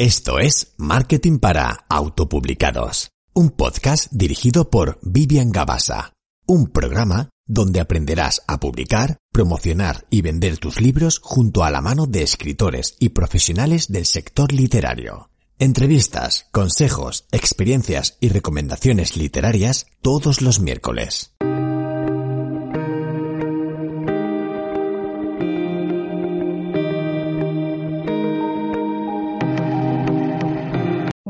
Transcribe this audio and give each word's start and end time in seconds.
Esto 0.00 0.38
es 0.38 0.74
Marketing 0.76 1.40
para 1.40 1.84
Autopublicados, 1.88 3.10
un 3.34 3.50
podcast 3.50 4.06
dirigido 4.12 4.70
por 4.70 5.00
Vivian 5.02 5.50
Gabasa, 5.50 6.12
un 6.46 6.68
programa 6.68 7.30
donde 7.48 7.80
aprenderás 7.80 8.44
a 8.46 8.60
publicar, 8.60 9.16
promocionar 9.32 10.06
y 10.08 10.22
vender 10.22 10.58
tus 10.58 10.80
libros 10.80 11.18
junto 11.20 11.64
a 11.64 11.72
la 11.72 11.80
mano 11.80 12.06
de 12.06 12.22
escritores 12.22 12.94
y 13.00 13.08
profesionales 13.08 13.88
del 13.88 14.06
sector 14.06 14.52
literario. 14.52 15.30
Entrevistas, 15.58 16.46
consejos, 16.52 17.26
experiencias 17.32 18.18
y 18.20 18.28
recomendaciones 18.28 19.16
literarias 19.16 19.88
todos 20.00 20.42
los 20.42 20.60
miércoles. 20.60 21.34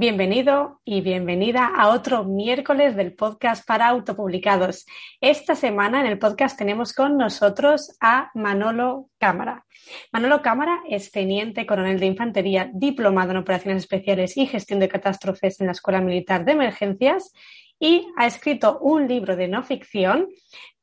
Bienvenido 0.01 0.81
y 0.85 1.01
bienvenida 1.01 1.73
a 1.77 1.89
otro 1.89 2.23
miércoles 2.23 2.95
del 2.95 3.15
podcast 3.15 3.67
para 3.67 3.89
autopublicados. 3.89 4.87
Esta 5.21 5.57
semana 5.57 6.01
en 6.01 6.07
el 6.07 6.21
podcast 6.21 6.57
tenemos 6.57 6.93
con 6.93 7.17
nosotros 7.17 7.97
a 8.01 8.31
Manolo 8.33 9.09
Cámara. 9.19 9.67
Manolo 10.13 10.41
Cámara 10.41 10.79
es 10.89 11.11
teniente 11.11 11.67
coronel 11.67 11.99
de 11.99 12.07
infantería, 12.07 12.71
diplomado 12.73 13.33
en 13.33 13.39
operaciones 13.39 13.83
especiales 13.83 14.37
y 14.37 14.47
gestión 14.47 14.79
de 14.79 14.89
catástrofes 14.89 15.61
en 15.61 15.67
la 15.67 15.73
Escuela 15.73 16.01
Militar 16.01 16.45
de 16.45 16.53
Emergencias 16.53 17.33
y 17.81 18.07
ha 18.17 18.29
escrito 18.29 18.79
un 18.79 19.09
libro 19.09 19.35
de 19.35 19.49
no 19.49 19.65
ficción 19.65 20.29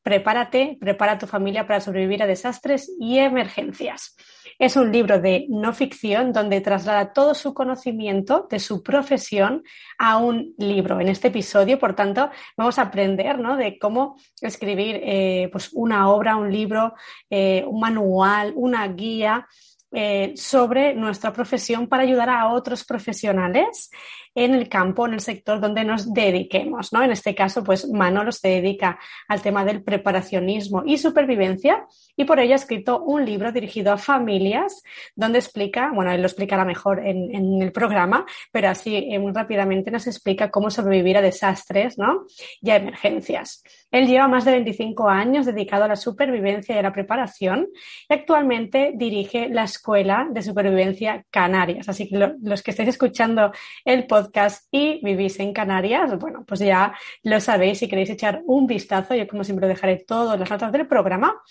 Prepárate, 0.03 0.77
prepara 0.77 1.17
tu 1.17 1.25
familia 1.25 1.65
para 1.65 1.79
sobrevivir 1.79 2.21
a 2.21 2.27
desastres 2.27 2.93
y 2.99 3.19
emergencias. 3.19 4.17
Es 4.57 4.75
un 4.75 4.91
libro 4.91 5.19
de 5.19 5.45
no 5.49 5.73
ficción 5.73 6.31
donde 6.31 6.61
traslada 6.61 7.11
todo 7.13 7.33
su 7.33 7.53
conocimiento 7.53 8.47
de 8.49 8.59
su 8.59 8.81
profesión 8.81 9.63
a 9.97 10.17
un 10.17 10.53
libro. 10.57 10.99
En 11.01 11.09
este 11.09 11.27
episodio, 11.27 11.77
por 11.77 11.95
tanto, 11.95 12.29
vamos 12.55 12.79
a 12.79 12.83
aprender 12.83 13.37
de 13.57 13.77
cómo 13.77 14.17
escribir 14.41 14.99
eh, 15.03 15.49
pues 15.51 15.69
una 15.73 16.09
obra, 16.09 16.37
un 16.37 16.51
libro, 16.51 16.93
eh, 17.29 17.63
un 17.67 17.79
manual, 17.79 18.53
una 18.55 18.87
guía 18.87 19.47
eh, 19.91 20.33
sobre 20.35 20.93
nuestra 20.93 21.31
profesión 21.31 21.87
para 21.87 22.03
ayudar 22.03 22.29
a 22.29 22.51
otros 22.51 22.83
profesionales 22.83 23.89
en 24.35 24.53
el 24.53 24.67
campo, 24.67 25.07
en 25.07 25.13
el 25.13 25.21
sector 25.21 25.61
donde 25.61 25.85
nos 25.85 26.13
dediquemos. 26.13 26.91
¿no? 26.91 27.01
En 27.01 27.11
este 27.11 27.33
caso, 27.33 27.63
pues 27.63 27.89
Manolo 27.89 28.33
se 28.33 28.49
dedica 28.49 28.99
al 29.29 29.41
tema 29.41 29.63
del 29.63 29.81
preparacionismo 29.81 30.83
y 30.85 30.97
supervivencia 30.97 31.87
y 32.17 32.25
por 32.25 32.39
ello 32.39 32.53
ha 32.53 32.57
escrito 32.57 33.01
un 33.01 33.25
libro 33.25 33.53
dirigido 33.53 33.93
a 33.93 33.97
familias 33.97 34.83
donde 35.15 35.39
explica, 35.39 35.91
bueno, 35.93 36.11
él 36.11 36.21
lo 36.21 36.27
explicará 36.27 36.65
mejor 36.65 36.99
en, 37.05 37.15
el 37.61 37.71
programa, 37.71 38.25
pero 38.51 38.69
así 38.69 38.95
eh, 38.95 39.19
muy 39.19 39.31
rápidamente 39.31 39.89
nos 39.89 40.07
explica 40.07 40.51
cómo 40.51 40.69
sobrevivir 40.69 41.17
a 41.17 41.21
desastres 41.21 41.97
¿no? 41.97 42.25
y 42.61 42.69
a 42.71 42.75
emergencias. 42.75 43.63
Él 43.89 44.07
lleva 44.07 44.27
más 44.27 44.43
de 44.43 44.51
25 44.51 45.07
años 45.07 45.45
dedicado 45.45 45.85
a 45.85 45.87
la 45.87 45.95
supervivencia 45.95 46.75
y 46.75 46.79
a 46.79 46.81
la 46.81 46.91
preparación 46.91 47.67
y 48.09 48.13
actualmente 48.13 48.91
dirige 48.95 49.47
la 49.47 49.63
Escuela 49.63 50.27
de 50.29 50.41
Supervivencia 50.41 51.25
Canarias. 51.29 51.87
Así 51.87 52.09
que 52.09 52.33
los 52.41 52.61
que 52.61 52.71
estáis 52.71 52.89
escuchando 52.89 53.51
el 53.85 54.05
podcast 54.05 54.24
y 54.71 54.99
vivís 55.03 55.39
en 55.39 55.53
Canarias, 55.53 56.17
bueno, 56.19 56.43
pues 56.45 56.59
ya 56.59 56.93
lo 57.23 57.39
sabéis 57.39 57.79
si 57.79 57.87
queréis 57.87 58.09
echar 58.09 58.41
un 58.45 58.67
vistazo. 58.67 59.15
Yo, 59.15 59.27
como 59.27 59.43
siempre, 59.43 59.67
dejaré 59.67 59.97
todas 59.97 60.39
las 60.39 60.49
notas 60.49 60.71
del 60.71 60.87
programa. 60.87 61.41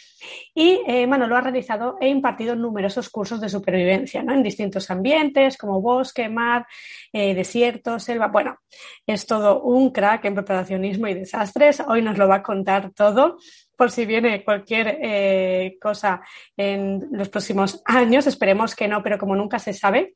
Y 0.55 0.81
eh, 0.87 1.07
Manolo 1.07 1.37
ha 1.37 1.41
realizado 1.41 1.97
e 2.01 2.09
impartido 2.09 2.57
numerosos 2.57 3.09
cursos 3.11 3.41
de 3.41 3.49
supervivencia 3.49 4.23
¿no? 4.23 4.33
en 4.33 4.43
distintos 4.43 4.91
ambientes 4.91 5.57
como 5.57 5.81
bosque, 5.81 6.29
mar, 6.29 6.67
eh, 7.13 7.35
desierto, 7.35 7.99
selva. 7.99 8.29
Bueno, 8.29 8.59
es 9.07 9.27
todo 9.27 9.63
un 9.63 9.91
crack 9.91 10.25
en 10.25 10.35
preparacionismo 10.35 11.09
y 11.09 11.15
desastres. 11.15 11.83
Hoy 11.87 12.03
nos 12.03 12.19
lo 12.19 12.29
va 12.29 12.37
a 12.37 12.43
contar 12.43 12.91
todo 12.93 13.39
por 13.77 13.91
si 13.91 14.07
viene 14.07 14.45
cualquier 14.45 14.99
eh, 15.01 15.77
cosa 15.81 16.21
en 16.57 17.09
los 17.11 17.29
próximos 17.29 17.83
años. 17.85 18.27
Esperemos 18.27 18.75
que 18.75 18.89
no, 18.89 19.03
pero 19.03 19.19
como 19.19 19.37
nunca 19.37 19.59
se 19.59 19.73
sabe, 19.73 20.15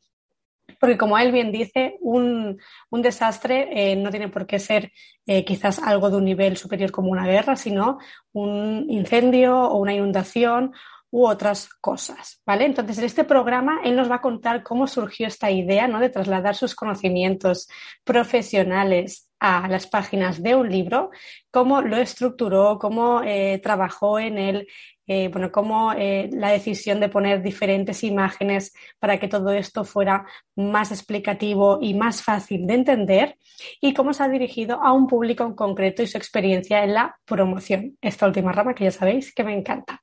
porque 0.79 0.97
como 0.97 1.19
él 1.19 1.33
bien 1.33 1.53
dice, 1.53 1.97
un, 2.01 2.59
desastre 2.91 3.69
eh, 3.93 3.97
no 3.97 4.11
tiene 4.11 4.29
por 4.29 4.47
qué 4.47 4.59
ser 4.59 4.93
eh, 5.27 5.45
quizás 5.45 5.79
algo 5.79 6.11
de 6.11 6.17
un 6.17 6.25
nivel 6.25 6.57
superior 6.57 6.91
como 6.91 7.11
una 7.11 7.27
guerra, 7.27 7.57
sino 7.57 7.99
un 8.33 8.87
incendio 8.89 9.57
o 9.57 9.79
una 9.79 9.95
inundación 9.95 10.73
u 11.11 11.27
otras 11.27 11.69
cosas, 11.81 12.43
¿vale? 12.45 12.67
Entonces, 12.67 12.99
en 12.99 13.05
este 13.05 13.25
programa 13.25 13.81
él 13.83 13.97
nos 13.97 14.11
va 14.11 14.17
a 14.17 14.21
contar 14.21 14.63
cómo 14.63 14.87
surgió 14.87 15.27
esta 15.27 15.51
idea, 15.51 15.89
¿no? 15.89 16.01
De 16.01 16.11
trasladar 16.11 16.55
sus 16.55 16.75
conocimientos 16.75 17.69
profesionales 18.05 19.31
a 19.41 19.69
las 19.69 19.87
páginas 19.87 20.43
de 20.43 20.55
un 20.55 20.69
libro, 20.69 21.11
cómo 21.51 21.81
lo 21.81 21.97
estructuró, 21.97 22.79
cómo 22.79 23.23
eh, 23.23 23.59
trabajó 23.63 24.19
en 24.19 24.37
él, 24.37 24.69
eh, 25.09 25.29
bueno, 25.29 25.51
cómo 25.51 25.95
eh, 25.95 26.29
la 26.33 26.51
decisión 26.51 27.01
de 27.01 27.09
poner 27.09 27.43
diferentes 27.43 28.05
imágenes 28.05 28.75
para 28.99 29.19
que 29.19 29.27
todo 29.27 29.51
esto 29.53 29.83
fuera 29.85 30.27
más 30.55 30.93
explicativo 30.93 31.79
y 31.81 31.95
más 31.95 32.23
fácil 32.23 32.67
de 32.67 32.75
entender 32.75 33.39
y 33.81 33.95
cómo 33.95 34.13
se 34.13 34.23
ha 34.23 34.29
dirigido 34.29 34.83
a 34.83 34.93
un 34.93 35.07
público 35.07 35.45
en 35.45 35.55
concreto 35.55 36.03
y 36.03 36.07
su 36.07 36.19
experiencia 36.19 36.85
en 36.85 36.93
la 36.93 37.19
promoción. 37.25 37.97
Esta 38.03 38.27
última 38.27 38.53
rama 38.53 38.75
que 38.75 38.85
ya 38.85 38.91
sabéis 38.91 39.35
que 39.35 39.45
me 39.45 39.57
encanta. 39.57 40.03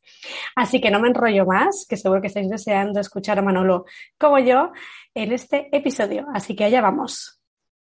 Así 0.56 0.82
que 0.82 0.90
no 0.90 1.00
me 1.00 1.10
enrollo 1.10 1.46
más, 1.46 1.86
que 1.88 1.98
seguro 1.98 2.20
que 2.20 2.28
estáis 2.28 2.50
deseando 2.50 3.00
escuchar 3.00 3.38
a 3.38 3.44
Manolo 3.44 3.86
como 4.18 4.40
yo 4.40 4.72
en 5.14 5.32
este 5.32 5.70
episodio. 5.72 6.26
Así 6.34 6.56
que 6.56 6.66
allá 6.66 6.82
vamos. 6.82 7.40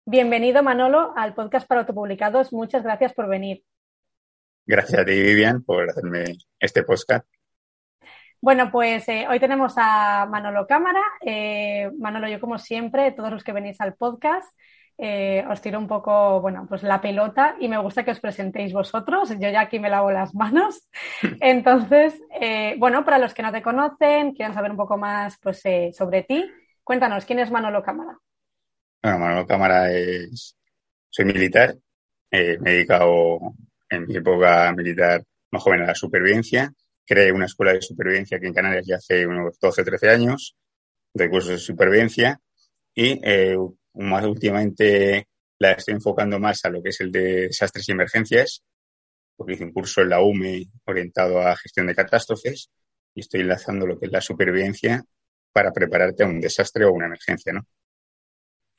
Bienvenido 0.04 0.62
Manolo 0.62 1.14
al 1.16 1.34
podcast 1.34 1.66
para 1.66 1.80
autopublicados. 1.80 2.52
Muchas 2.52 2.82
gracias 2.82 3.14
por 3.14 3.26
venir. 3.26 3.64
Gracias 4.68 5.00
a 5.00 5.04
ti, 5.04 5.12
Vivian, 5.12 5.62
por 5.62 5.88
hacerme 5.88 6.24
este 6.58 6.82
podcast. 6.82 7.24
Bueno, 8.40 8.68
pues 8.72 9.08
eh, 9.08 9.24
hoy 9.30 9.38
tenemos 9.38 9.74
a 9.76 10.26
Manolo 10.26 10.66
Cámara. 10.66 11.02
Eh, 11.24 11.88
Manolo, 12.00 12.28
yo 12.28 12.40
como 12.40 12.58
siempre, 12.58 13.12
todos 13.12 13.30
los 13.30 13.44
que 13.44 13.52
venís 13.52 13.80
al 13.80 13.94
podcast, 13.94 14.48
eh, 14.98 15.44
os 15.48 15.60
tiro 15.60 15.78
un 15.78 15.86
poco, 15.86 16.40
bueno, 16.40 16.66
pues 16.68 16.82
la 16.82 17.00
pelota 17.00 17.54
y 17.60 17.68
me 17.68 17.78
gusta 17.78 18.04
que 18.04 18.10
os 18.10 18.18
presentéis 18.18 18.72
vosotros. 18.72 19.30
Yo 19.38 19.48
ya 19.50 19.60
aquí 19.60 19.78
me 19.78 19.88
lavo 19.88 20.10
las 20.10 20.34
manos. 20.34 20.88
Entonces, 21.40 22.20
bueno, 22.76 23.04
para 23.04 23.18
los 23.18 23.34
que 23.34 23.42
no 23.42 23.52
te 23.52 23.62
conocen, 23.62 24.32
quieran 24.32 24.54
saber 24.54 24.72
un 24.72 24.76
poco 24.76 24.96
más 24.96 25.38
pues, 25.40 25.62
sobre 25.96 26.24
ti, 26.24 26.44
cuéntanos, 26.82 27.24
¿quién 27.24 27.38
es 27.38 27.52
Manolo 27.52 27.84
Cámara? 27.84 28.18
Bueno, 29.00 29.18
Manolo 29.20 29.46
Cámara 29.46 29.92
es, 29.92 30.56
soy 31.08 31.24
militar, 31.24 31.76
me 32.32 32.38
he 32.40 32.58
dedicado 32.58 33.54
en 33.88 34.06
mi 34.06 34.16
época 34.16 34.72
militar 34.72 35.22
más 35.50 35.62
joven 35.62 35.82
a 35.82 35.86
la 35.86 35.94
supervivencia. 35.94 36.72
Creé 37.04 37.32
una 37.32 37.46
escuela 37.46 37.72
de 37.72 37.82
supervivencia 37.82 38.36
aquí 38.36 38.46
en 38.46 38.54
Canarias 38.54 38.86
ya 38.86 38.96
hace 38.96 39.26
unos 39.26 39.58
12 39.60 39.82
o 39.82 39.84
13 39.84 40.10
años, 40.10 40.56
de 41.14 41.30
cursos 41.30 41.50
de 41.52 41.58
supervivencia, 41.58 42.40
y 42.94 43.20
eh, 43.22 43.56
más 43.94 44.24
últimamente 44.24 45.28
la 45.58 45.72
estoy 45.72 45.94
enfocando 45.94 46.38
más 46.38 46.64
a 46.64 46.70
lo 46.70 46.82
que 46.82 46.90
es 46.90 47.00
el 47.00 47.12
de 47.12 47.48
desastres 47.48 47.88
y 47.88 47.92
emergencias, 47.92 48.62
porque 49.36 49.54
hice 49.54 49.64
un 49.64 49.72
curso 49.72 50.02
en 50.02 50.10
la 50.10 50.20
UME 50.20 50.66
orientado 50.84 51.40
a 51.40 51.56
gestión 51.56 51.86
de 51.86 51.94
catástrofes 51.94 52.70
y 53.14 53.20
estoy 53.20 53.40
enlazando 53.40 53.86
lo 53.86 53.98
que 53.98 54.06
es 54.06 54.12
la 54.12 54.20
supervivencia 54.20 55.04
para 55.52 55.72
prepararte 55.72 56.24
a 56.24 56.26
un 56.26 56.40
desastre 56.40 56.84
o 56.84 56.92
una 56.92 57.06
emergencia, 57.06 57.52
¿no? 57.52 57.66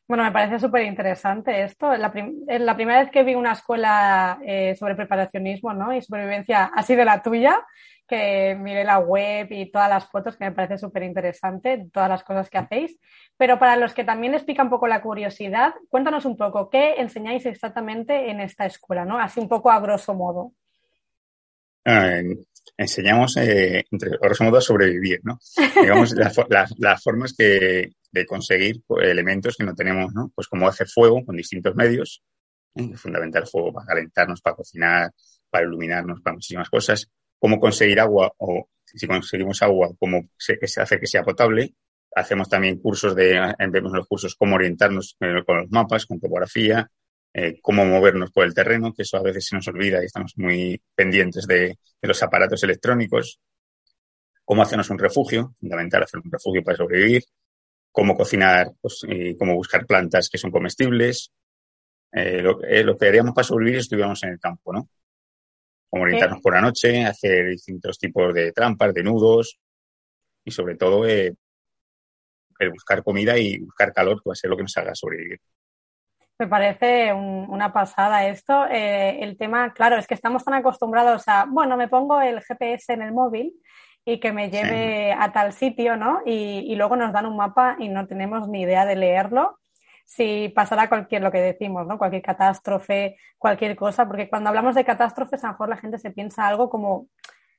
Bueno, 0.08 0.24
me 0.24 0.32
parece 0.32 0.58
súper 0.58 0.84
interesante 0.84 1.64
esto. 1.64 1.92
La, 1.98 2.14
la, 2.60 2.76
primera 2.76 3.02
vez 3.02 3.12
que 3.12 3.24
vi 3.24 3.36
una 3.36 3.52
escuela 3.52 4.40
eh, 4.42 4.74
sobre 4.80 4.96
preparacionismo 4.96 5.74
¿no? 5.74 5.94
y 5.94 6.02
supervivencia 6.02 6.72
ha 6.74 6.82
sido 6.84 7.04
la 7.04 7.22
tuya, 7.22 7.66
que 8.08 8.56
miré 8.58 8.86
la 8.86 9.00
web 9.00 9.48
y 9.52 9.70
todas 9.70 9.90
las 9.90 10.10
fotos, 10.10 10.38
que 10.38 10.46
me 10.46 10.54
parece 10.54 10.78
súper 10.78 11.04
interesante, 11.04 11.88
todas 11.92 12.08
las 12.08 12.24
cosas 12.24 12.50
que 12.50 12.58
hacéis. 12.58 12.98
Pero 13.36 13.60
para 13.60 13.76
los 13.76 13.94
que 13.94 14.06
también 14.06 14.32
les 14.32 14.46
pica 14.46 14.64
un 14.64 14.70
poco 14.70 14.88
la 14.88 15.02
curiosidad, 15.02 15.74
cuéntanos 15.90 16.24
un 16.24 16.38
poco 16.38 16.70
qué 16.70 16.96
enseñáis 17.00 17.46
exactamente 17.46 18.32
en 18.32 18.40
esta 18.40 18.66
escuela, 18.66 19.04
¿no? 19.04 19.20
Así 19.20 19.42
un 19.42 19.50
poco 19.50 19.70
a 19.70 19.82
grosso 19.82 20.14
modo. 20.14 20.54
Ah, 21.84 22.22
enseñamos, 22.78 23.36
eh, 23.36 23.86
entre 23.92 24.12
grosso 24.22 24.46
modo, 24.46 24.58
a 24.58 24.62
sobrevivir, 24.62 25.20
¿no? 25.24 25.38
Digamos, 25.82 26.14
las 26.14 27.04
formas 27.04 27.36
que, 27.36 27.92
de 28.12 28.26
conseguir 28.26 28.82
pues, 28.86 29.08
elementos 29.08 29.56
que 29.58 29.64
no 29.64 29.76
tenemos, 29.76 30.14
¿no? 30.14 30.32
Pues 30.34 30.48
como 30.48 30.68
hacer 30.68 30.88
fuego 30.88 31.26
con 31.26 31.36
distintos 31.36 31.76
medios, 31.76 32.24
¿eh? 32.76 32.96
fundamental 32.96 33.48
fuego 33.48 33.74
para 33.74 33.88
calentarnos, 33.88 34.42
para 34.42 34.56
cocinar, 34.56 35.12
para 35.50 35.66
iluminarnos, 35.66 36.22
para 36.22 36.36
muchísimas 36.36 36.70
cosas, 36.70 37.10
cómo 37.40 37.60
conseguir 37.60 38.00
agua 38.00 38.32
o 38.38 38.70
si 38.86 39.06
conseguimos 39.06 39.62
agua, 39.62 39.90
cómo 40.00 40.30
se, 40.38 40.58
se 40.66 40.82
hace 40.82 41.00
que 41.00 41.08
sea 41.08 41.24
potable. 41.24 41.76
Hacemos 42.16 42.50
también 42.50 42.80
cursos 42.80 43.16
de, 43.16 43.54
vemos 43.70 43.92
los 43.92 44.08
cursos 44.08 44.36
cómo 44.36 44.56
orientarnos 44.56 45.18
eh, 45.20 45.44
con 45.46 45.58
los 45.58 45.72
mapas, 45.72 46.06
con 46.06 46.20
topografía, 46.20 46.90
eh, 47.34 47.60
cómo 47.62 47.86
movernos 47.86 48.32
por 48.32 48.46
el 48.46 48.54
terreno, 48.54 48.94
que 48.94 49.04
eso 49.04 49.18
a 49.18 49.22
veces 49.22 49.46
se 49.46 49.56
nos 49.56 49.68
olvida 49.68 50.02
y 50.02 50.06
estamos 50.06 50.34
muy 50.38 50.82
pendientes 50.96 51.46
de 51.46 51.78
los 52.02 52.24
aparatos 52.24 52.64
electrónicos, 52.64 53.40
cómo 54.48 54.62
hacernos 54.62 54.90
un 54.90 54.98
refugio, 54.98 55.54
fundamental 55.60 56.04
hacer 56.04 56.22
un 56.24 56.32
refugio 56.32 56.64
para 56.64 56.78
sobrevivir, 56.78 57.24
cómo 57.98 58.16
cocinar 58.16 58.74
pues, 58.80 59.02
y 59.08 59.36
cómo 59.36 59.56
buscar 59.56 59.88
plantas 59.88 60.30
que 60.30 60.38
son 60.38 60.52
comestibles. 60.52 61.34
Eh, 62.12 62.44
lo, 62.44 62.64
eh, 62.64 62.84
lo, 62.84 62.96
que 62.96 63.08
haríamos 63.08 63.34
para 63.34 63.44
sobrevivir 63.44 63.80
estuviéramos 63.80 64.22
en 64.22 64.30
el 64.30 64.40
campo, 64.40 64.72
¿no? 64.72 64.88
Como 65.90 66.04
orientarnos 66.04 66.40
por 66.40 66.54
la 66.54 66.62
noche, 66.62 67.04
hacer 67.04 67.50
distintos 67.50 67.98
tipos 67.98 68.32
de 68.36 68.52
trampas, 68.52 68.94
de 68.94 69.02
nudos 69.02 69.58
y 70.46 70.52
sobre 70.52 70.76
todo 70.76 71.08
eh, 71.08 71.34
el 72.60 72.70
buscar 72.70 73.04
comida 73.04 73.36
y 73.36 73.58
buscar 73.58 73.92
calor, 73.92 74.22
que 74.22 74.30
va 74.30 74.34
a 74.34 74.36
ser 74.36 74.52
lo 74.52 74.58
que 74.58 74.64
nos 74.64 74.78
haga 74.78 74.94
sobrevivir. 74.94 75.40
Me 76.38 76.48
parece 76.48 77.12
un, 77.12 77.50
una 77.50 77.74
pasada 77.74 78.28
esto. 78.28 78.68
Eh, 78.68 79.24
el 79.24 79.38
tema, 79.40 79.74
claro, 79.74 79.98
es 79.98 80.06
que 80.06 80.14
estamos 80.14 80.46
tan 80.46 80.54
acostumbrados 80.54 81.24
a, 81.28 81.46
bueno, 81.50 81.76
me 81.76 81.88
pongo 81.88 82.22
el 82.22 82.42
GPS 82.42 82.94
en 82.94 83.02
el 83.02 83.12
móvil 83.12 83.60
y 84.08 84.22
que 84.22 84.32
me 84.32 84.50
lleve 84.50 85.12
sí. 85.12 85.18
a 85.20 85.34
tal 85.34 85.52
sitio, 85.52 85.98
¿no? 85.98 86.22
Y, 86.26 86.64
y, 86.66 86.76
luego 86.78 86.96
nos 86.96 87.12
dan 87.12 87.26
un 87.26 87.36
mapa 87.36 87.76
y 87.78 87.90
no 87.90 88.08
tenemos 88.08 88.48
ni 88.48 88.62
idea 88.62 88.86
de 88.86 88.96
leerlo. 88.96 89.60
Si 90.06 90.48
pasará 90.56 90.88
cualquier, 90.88 91.22
lo 91.22 91.30
que 91.30 91.42
decimos, 91.42 91.86
¿no? 91.86 91.98
Cualquier 91.98 92.22
catástrofe, 92.22 93.18
cualquier 93.38 93.76
cosa, 93.76 94.08
porque 94.08 94.30
cuando 94.30 94.48
hablamos 94.48 94.76
de 94.76 94.86
catástrofes, 94.86 95.44
a 95.44 95.48
lo 95.48 95.54
mejor 95.54 95.68
la 95.68 95.76
gente 95.76 96.00
se 96.00 96.12
piensa 96.12 96.48
algo 96.48 96.70
como 96.70 97.10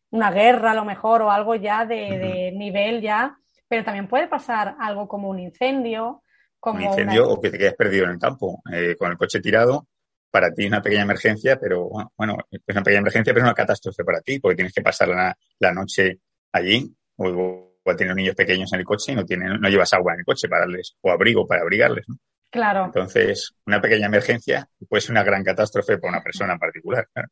una 0.09 0.31
guerra, 0.31 0.71
a 0.71 0.75
lo 0.75 0.87
mejor, 0.87 1.21
o 1.21 1.31
algo 1.31 1.55
ya 1.55 1.85
de, 1.85 1.97
uh 1.97 2.15
-huh. 2.15 2.19
de 2.19 2.53
nivel 2.53 3.03
ya, 3.03 3.37
pero 3.69 3.85
también 3.85 4.09
puede 4.09 4.27
pasar 4.27 4.75
algo 4.81 5.07
como 5.07 5.29
un 5.29 5.41
incendio, 5.41 6.23
como 6.59 6.79
un 6.79 6.85
incendio 6.85 7.25
una... 7.25 7.35
o 7.35 7.41
que 7.43 7.51
te 7.51 7.59
quedes 7.59 7.75
perdido 7.75 8.07
en 8.07 8.13
el 8.13 8.19
campo 8.19 8.63
eh, 8.73 8.97
con 8.99 9.11
el 9.11 9.19
coche 9.19 9.41
tirado. 9.41 9.87
Para 10.31 10.51
ti 10.55 10.63
es 10.63 10.69
una 10.69 10.81
pequeña 10.81 11.03
emergencia, 11.03 11.59
pero 11.61 11.91
bueno, 12.17 12.39
es 12.51 12.61
una 12.75 12.83
pequeña 12.83 13.01
emergencia, 13.01 13.35
pero 13.35 13.45
es 13.45 13.49
una 13.49 13.55
catástrofe 13.55 14.03
para 14.03 14.23
ti, 14.23 14.39
porque 14.41 14.57
tienes 14.57 14.73
que 14.73 14.83
pasar 14.83 15.09
la, 15.09 15.37
la 15.59 15.73
noche 15.75 16.21
allí 16.53 16.95
o, 17.17 17.69
o 17.85 17.97
tener 17.97 18.15
niños 18.15 18.35
pequeños 18.35 18.73
en 18.73 18.81
el 18.81 18.87
coche 18.87 19.13
y 19.13 19.15
no, 19.15 19.25
tienen, 19.25 19.61
no 19.61 19.69
llevas 19.69 19.93
agua 19.93 20.15
en 20.15 20.21
el 20.21 20.25
coche 20.25 20.49
para 20.49 20.61
darles 20.61 20.97
o 21.01 21.11
abrigo 21.11 21.47
para 21.47 21.63
abrigarles. 21.63 22.05
¿no? 22.09 22.17
Claro. 22.51 22.87
Entonces, 22.87 23.55
una 23.67 23.81
pequeña 23.81 24.07
emergencia 24.07 24.69
puede 24.89 25.01
ser 25.01 25.13
una 25.13 25.25
gran 25.25 25.45
catástrofe 25.45 25.99
para 25.99 26.13
una 26.15 26.23
persona 26.23 26.55
en 26.55 26.59
particular. 26.59 27.09
Claro. 27.13 27.29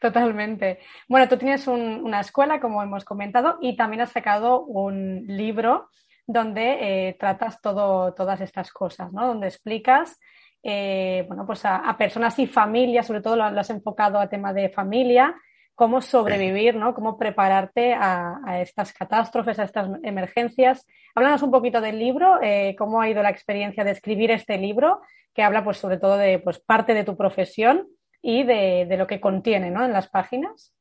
Totalmente. 0.00 0.80
Bueno, 1.08 1.28
tú 1.28 1.36
tienes 1.36 1.66
un, 1.66 1.80
una 1.80 2.20
escuela, 2.20 2.60
como 2.60 2.82
hemos 2.82 3.04
comentado, 3.04 3.58
y 3.60 3.76
también 3.76 4.02
has 4.02 4.12
sacado 4.12 4.64
un 4.64 5.24
libro 5.26 5.90
donde 6.26 7.08
eh, 7.08 7.16
tratas 7.18 7.60
todo, 7.60 8.12
todas 8.14 8.40
estas 8.40 8.72
cosas, 8.72 9.12
¿no? 9.12 9.26
Donde 9.26 9.46
explicas 9.48 10.18
eh, 10.62 11.24
bueno, 11.26 11.46
pues 11.46 11.64
a, 11.64 11.76
a, 11.76 11.96
personas 11.96 12.38
y 12.38 12.46
familias, 12.46 13.06
sobre 13.06 13.22
todo 13.22 13.34
lo, 13.34 13.50
lo, 13.50 13.60
has 13.60 13.70
enfocado 13.70 14.18
a 14.18 14.28
tema 14.28 14.52
de 14.52 14.68
familia, 14.68 15.34
cómo 15.80 16.02
sobrevivir, 16.02 16.76
¿no? 16.76 16.92
Cómo 16.94 17.16
prepararte 17.16 17.94
a, 17.94 18.38
a 18.44 18.60
estas 18.60 18.92
catástrofes, 18.92 19.58
a 19.58 19.64
estas 19.64 19.88
emergencias. 20.02 20.86
Háblanos 21.14 21.40
un 21.40 21.50
poquito 21.50 21.80
del 21.80 21.98
libro, 21.98 22.38
eh, 22.42 22.76
cómo 22.78 23.00
ha 23.00 23.08
ido 23.08 23.22
la 23.22 23.30
experiencia 23.30 23.82
de 23.82 23.92
escribir 23.92 24.30
este 24.30 24.58
libro, 24.58 25.00
que 25.32 25.42
habla 25.42 25.64
pues 25.64 25.78
sobre 25.78 25.96
todo 25.96 26.18
de 26.18 26.38
pues, 26.38 26.58
parte 26.58 26.92
de 26.92 27.04
tu 27.04 27.16
profesión 27.16 27.88
y 28.20 28.42
de, 28.42 28.84
de 28.90 28.96
lo 28.98 29.06
que 29.06 29.22
contiene, 29.22 29.70
¿no? 29.70 29.82
En 29.82 29.94
las 29.94 30.08
páginas. 30.08 30.74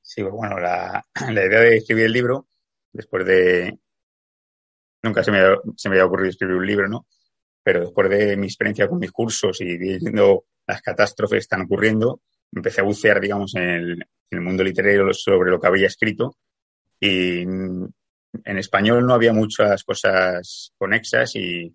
Sí, 0.00 0.22
pues, 0.22 0.32
bueno, 0.32 0.58
la, 0.58 1.04
la 1.30 1.44
idea 1.44 1.60
de 1.60 1.76
escribir 1.76 2.06
el 2.06 2.12
libro, 2.14 2.46
después 2.94 3.26
de, 3.26 3.78
nunca 5.02 5.22
se 5.22 5.30
me, 5.30 5.40
se 5.76 5.90
me 5.90 5.96
había 5.96 6.06
ocurrido 6.06 6.30
escribir 6.30 6.56
un 6.56 6.66
libro, 6.66 6.88
¿no? 6.88 7.06
Pero 7.62 7.80
después 7.80 8.08
de 8.08 8.34
mi 8.38 8.46
experiencia 8.46 8.88
con 8.88 8.98
mis 8.98 9.12
cursos 9.12 9.60
y 9.60 9.76
viendo 9.76 10.46
las 10.66 10.80
catástrofes 10.80 11.36
que 11.36 11.40
están 11.40 11.60
ocurriendo, 11.60 12.22
empecé 12.52 12.80
a 12.80 12.84
bucear, 12.84 13.20
digamos, 13.20 13.54
en 13.54 14.04
el, 14.30 14.40
mundo 14.40 14.62
literario 14.62 15.12
sobre 15.12 15.50
lo 15.50 15.60
que 15.60 15.66
había 15.66 15.88
escrito 15.88 16.36
y 17.00 17.40
en 17.42 17.92
español 18.44 19.04
no 19.04 19.14
había 19.14 19.32
muchas 19.32 19.82
cosas 19.82 20.72
conexas 20.78 21.34
y 21.34 21.74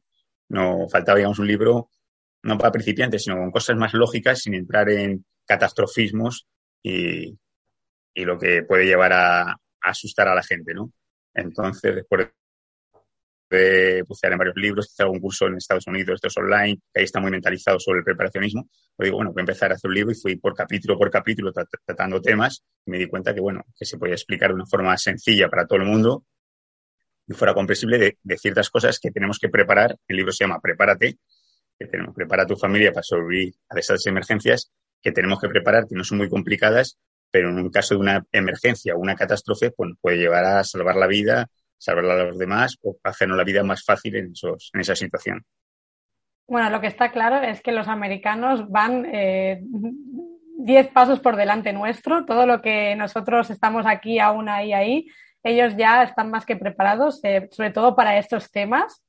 no 0.50 0.88
faltaba, 0.90 1.18
digamos, 1.18 1.40
un 1.40 1.48
libro 1.48 1.90
no 2.44 2.58
para 2.58 2.72
principiantes, 2.72 3.24
sino 3.24 3.38
con 3.38 3.52
cosas 3.52 3.76
más 3.76 3.94
lógicas 3.94 4.40
sin 4.40 4.54
entrar 4.54 4.90
en 4.90 5.26
catastrofismos 5.46 6.48
y, 6.82 7.38
y 8.14 8.24
lo 8.24 8.38
que 8.38 8.64
puede 8.64 8.86
llevar 8.86 9.14
a, 9.14 9.52
a, 9.52 9.58
asustar 9.82 10.28
a 10.28 10.36
la 10.36 10.44
gente, 10.44 10.74
¿no? 10.74 10.92
Entonces, 11.34 11.96
después 11.96 12.30
de 13.50 14.04
bucear 14.08 14.34
en 14.34 14.40
varios 14.40 14.56
libros, 14.56 14.92
hice 14.92 15.04
algún 15.04 15.20
curso 15.20 15.48
en 15.48 15.58
Estados 15.58 15.88
Unidos, 15.88 16.16
estos 16.16 16.38
online, 16.38 16.78
que 16.94 17.00
ahí 17.00 17.04
está 17.06 17.20
muy 17.20 17.32
mentalizado 17.32 17.80
sobre 17.80 18.00
el 18.00 18.06
preparacionismo. 18.06 18.68
Pues 18.96 19.08
digo, 19.08 19.18
bueno, 19.18 19.32
voy 19.32 19.42
a 19.42 19.44
empezar 19.44 19.72
a 19.72 19.76
hacer 19.76 19.90
un 19.90 19.96
libro 19.96 20.12
y 20.12 20.16
fui 20.16 20.36
por 20.38 20.56
capítulo 20.56 20.98
por 20.98 21.12
capítulo 21.12 21.52
tratando 21.86 22.22
temas 22.22 22.64
y 22.86 22.92
me 22.92 22.98
di 22.98 23.08
cuenta 23.08 23.34
que, 23.34 23.42
bueno, 23.42 23.64
que 23.78 23.86
se 23.86 23.98
podía 23.98 24.16
explicar 24.16 24.50
de 24.50 24.56
una 24.56 24.66
forma 24.66 24.98
sencilla 24.98 25.50
para 25.50 25.68
todo 25.68 25.80
el 25.80 25.86
mundo 25.86 26.26
y 27.28 27.34
fuera 27.34 27.54
comprensible 27.54 27.98
de, 27.98 28.18
de 28.22 28.38
ciertas 28.38 28.70
cosas 28.70 29.00
que 29.00 29.12
tenemos 29.12 29.40
que 29.40 29.50
preparar. 29.50 29.96
El 30.08 30.18
libro 30.18 30.32
se 30.32 30.44
llama 30.44 30.60
Prepárate, 30.60 31.18
que 31.78 31.88
tenemos, 31.88 32.16
prepara 32.16 32.44
a 32.44 32.48
tu 32.48 32.56
familia 32.56 32.92
para 32.92 33.04
sobrevivir 33.04 33.54
a 33.70 33.80
esas 33.80 34.06
emergencias 34.06 34.72
que 35.02 35.12
tenemos 35.12 35.40
que 35.40 35.50
preparar, 35.50 35.88
que 35.88 35.96
no 35.96 36.04
son 36.04 36.18
muy 36.20 36.30
complicadas, 36.30 36.98
pero 37.30 37.50
en 37.50 37.60
un 37.60 37.70
caso 37.70 37.96
de 37.96 38.00
una 38.00 38.26
emergencia 38.32 38.96
o 38.96 39.00
una 39.00 39.16
catástrofe, 39.16 39.72
pues 39.72 39.92
puede 40.00 40.18
llevar 40.18 40.46
a 40.46 40.64
salvar 40.64 40.96
la 40.96 41.08
vida, 41.08 41.48
salvar 41.86 42.06
a 42.06 42.24
los 42.26 42.38
demás 42.38 42.78
o 42.84 42.98
hacernos 43.04 43.38
la 43.38 43.44
vida 43.44 43.64
más 43.64 43.84
fácil 43.84 44.16
en, 44.16 44.32
esos, 44.32 44.72
en 44.74 44.82
esa 44.82 44.96
situación. 44.96 45.46
Bueno, 46.48 46.70
lo 46.70 46.82
que 46.82 46.88
está 46.88 47.12
claro 47.12 47.38
es 47.38 47.62
que 47.62 47.72
los 47.72 47.88
americanos 47.88 48.70
van 48.70 49.06
eh, 49.12 49.62
diez 50.58 50.88
pasos 50.90 51.20
por 51.20 51.36
delante 51.36 51.74
nuestro. 51.74 52.26
Todo 52.26 52.46
lo 52.46 52.62
que 52.62 52.96
nosotros 52.96 53.50
estamos 53.50 53.86
aquí 53.86 54.20
aún 54.20 54.50
ahí, 54.50 54.74
ahí, 54.74 55.08
ellos 55.44 55.76
ya 55.78 56.04
están 56.04 56.30
más 56.30 56.46
que 56.46 56.56
preparados, 56.56 57.20
eh, 57.24 57.48
sobre 57.52 57.72
todo 57.72 57.96
para 57.96 58.18
estos 58.18 58.52
temas. 58.52 59.04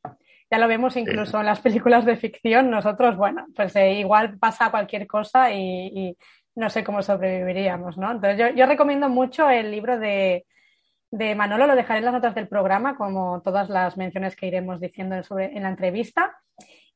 Ya 0.51 0.59
lo 0.59 0.69
vemos 0.69 0.97
incluso 0.97 1.33
sí. 1.33 1.37
en 1.39 1.47
las 1.47 1.61
películas 1.61 2.05
de 2.05 2.17
ficción. 2.17 2.71
Nosotros, 2.71 3.17
bueno, 3.17 3.47
pues 3.55 3.75
eh, 3.77 3.95
igual 3.95 4.39
pasa 4.39 4.71
cualquier 4.71 5.07
cosa 5.07 5.53
y, 5.53 5.87
y, 5.89 6.17
no 6.55 6.71
sé 6.71 6.83
cómo 6.83 7.03
sobreviviríamos, 7.03 7.99
¿no? 7.99 8.13
Entonces 8.13 8.39
yo, 8.39 8.49
yo 8.49 8.65
recomiendo 8.65 9.11
mucho 9.11 9.51
el 9.51 9.71
libro 9.71 9.99
de, 9.99 10.47
de 11.11 11.35
Manolo, 11.35 11.67
lo 11.67 11.77
dejaré 11.77 11.99
en 11.99 12.05
las 12.07 12.15
notas 12.15 12.35
del 12.35 12.49
programa, 12.49 12.97
como 12.97 13.41
todas 13.43 13.69
las 13.69 13.97
menciones 13.97 14.37
que 14.37 14.47
iremos 14.47 14.81
diciendo 14.81 15.23
sobre, 15.23 15.57
en 15.57 15.63
la 15.63 15.71
entrevista. 15.71 16.37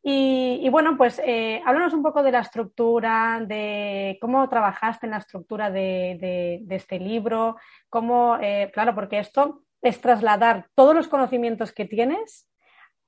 Y, 0.03 0.61
y 0.62 0.69
bueno, 0.71 0.97
pues 0.97 1.21
eh, 1.25 1.62
háblanos 1.65 1.93
un 1.93 2.03
poco 2.03 2.23
de 2.23 2.33
la 2.33 2.41
estructura, 2.41 3.41
de 3.47 4.17
cómo 4.21 4.49
trabajaste 4.49 5.07
en 5.07 5.12
la 5.12 5.19
estructura 5.19 5.71
de, 5.71 6.17
de, 6.21 6.61
de 6.62 6.77
este 6.77 6.99
libro, 6.99 7.57
cómo, 7.91 8.39
eh, 8.41 8.71
claro, 8.73 8.95
porque 8.95 9.19
esto 9.19 9.62
es 9.83 10.01
trasladar 10.01 10.69
todos 10.75 10.95
los 10.95 11.09
conocimientos 11.09 11.73
que 11.73 11.85
tienes 11.85 12.47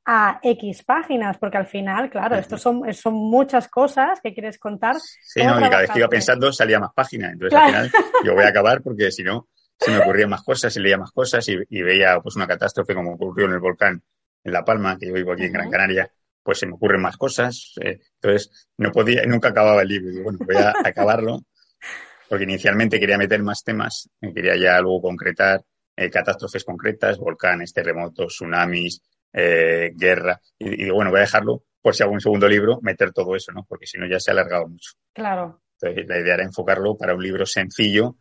a 0.04 0.40
X 0.42 0.82
páginas, 0.84 1.38
porque 1.38 1.58
al 1.58 1.66
final, 1.66 2.10
claro, 2.10 2.36
esto 2.36 2.58
son, 2.58 2.92
son 2.92 3.14
muchas 3.14 3.68
cosas 3.68 4.20
que 4.20 4.34
quieres 4.34 4.58
contar. 4.58 4.96
Sí, 4.98 5.44
no, 5.44 5.58
y 5.60 5.62
cada 5.62 5.82
vez 5.82 5.90
que 5.90 6.00
iba 6.00 6.08
pensando 6.08 6.52
salía 6.52 6.80
más 6.80 6.92
páginas, 6.92 7.32
entonces 7.32 7.58
claro. 7.58 7.78
al 7.78 7.90
final 7.90 8.04
yo 8.24 8.34
voy 8.34 8.44
a 8.44 8.48
acabar 8.48 8.82
porque 8.82 9.10
si 9.12 9.22
no 9.22 9.48
se 9.84 9.90
me 9.90 9.98
ocurrían 9.98 10.30
más 10.30 10.42
cosas 10.42 10.76
y 10.76 10.80
leía 10.80 10.98
más 10.98 11.12
cosas 11.12 11.48
y, 11.48 11.56
y, 11.68 11.82
veía 11.82 12.20
pues 12.20 12.36
una 12.36 12.46
catástrofe 12.46 12.94
como 12.94 13.14
ocurrió 13.14 13.46
en 13.46 13.52
el 13.52 13.58
volcán 13.60 14.02
en 14.44 14.52
La 14.52 14.64
Palma, 14.64 14.98
que 14.98 15.08
yo 15.08 15.14
vivo 15.14 15.32
aquí 15.32 15.44
en 15.44 15.52
Gran 15.52 15.70
Canaria, 15.70 16.10
pues 16.42 16.58
se 16.58 16.66
me 16.66 16.74
ocurren 16.74 17.00
más 17.00 17.16
cosas. 17.16 17.74
Eh, 17.80 18.00
entonces, 18.20 18.68
no 18.78 18.90
podía, 18.90 19.22
nunca 19.26 19.48
acababa 19.48 19.82
el 19.82 19.88
libro. 19.88 20.10
Y 20.10 20.22
bueno, 20.22 20.38
voy 20.44 20.56
a 20.56 20.72
acabarlo, 20.84 21.40
porque 22.28 22.44
inicialmente 22.44 22.98
quería 22.98 23.18
meter 23.18 23.42
más 23.42 23.62
temas, 23.62 24.08
quería 24.20 24.56
ya 24.56 24.80
luego 24.80 25.02
concretar 25.02 25.62
eh, 25.96 26.10
catástrofes 26.10 26.64
concretas, 26.64 27.18
volcanes, 27.18 27.72
terremotos, 27.72 28.34
tsunamis, 28.34 29.02
eh, 29.32 29.92
guerra. 29.94 30.40
Y, 30.58 30.86
y, 30.86 30.90
bueno, 30.90 31.10
voy 31.10 31.18
a 31.18 31.22
dejarlo 31.22 31.64
por 31.80 31.94
si 31.94 32.02
hago 32.02 32.12
un 32.12 32.20
segundo 32.20 32.48
libro, 32.48 32.78
meter 32.82 33.12
todo 33.12 33.34
eso, 33.36 33.52
¿no? 33.52 33.64
Porque 33.68 33.86
si 33.86 33.98
no 33.98 34.06
ya 34.06 34.20
se 34.20 34.30
ha 34.30 34.34
alargado 34.34 34.68
mucho. 34.68 34.92
Claro. 35.12 35.60
Entonces, 35.80 36.06
la 36.08 36.20
idea 36.20 36.34
era 36.34 36.44
enfocarlo 36.44 36.96
para 36.96 37.14
un 37.14 37.22
libro 37.22 37.44
sencillo, 37.44 38.16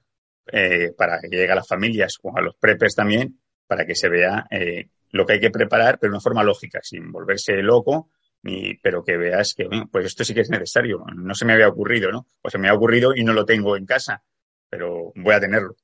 eh, 0.47 0.93
para 0.97 1.19
que 1.19 1.27
llegue 1.27 1.51
a 1.51 1.55
las 1.55 1.67
familias 1.67 2.17
o 2.21 2.35
a 2.35 2.41
los 2.41 2.55
preppers 2.55 2.95
también, 2.95 3.39
para 3.67 3.85
que 3.85 3.95
se 3.95 4.09
vea 4.09 4.45
eh, 4.49 4.89
lo 5.11 5.25
que 5.25 5.33
hay 5.33 5.39
que 5.39 5.51
preparar, 5.51 5.99
pero 5.99 6.11
de 6.11 6.15
una 6.15 6.21
forma 6.21 6.43
lógica, 6.43 6.79
sin 6.81 7.11
volverse 7.11 7.61
loco, 7.61 8.09
ni, 8.43 8.75
pero 8.75 9.03
que 9.03 9.17
veas 9.17 9.53
que, 9.53 9.65
bueno, 9.65 9.87
pues 9.91 10.05
esto 10.05 10.23
sí 10.23 10.33
que 10.33 10.41
es 10.41 10.49
necesario. 10.49 11.03
No 11.15 11.35
se 11.35 11.45
me 11.45 11.53
había 11.53 11.67
ocurrido, 11.67 12.11
¿no? 12.11 12.25
O 12.41 12.49
se 12.49 12.57
me 12.57 12.69
ha 12.69 12.73
ocurrido 12.73 13.13
y 13.15 13.23
no 13.23 13.33
lo 13.33 13.45
tengo 13.45 13.77
en 13.77 13.85
casa, 13.85 14.23
pero 14.69 15.11
voy 15.15 15.35
a 15.35 15.39
tenerlo. 15.39 15.75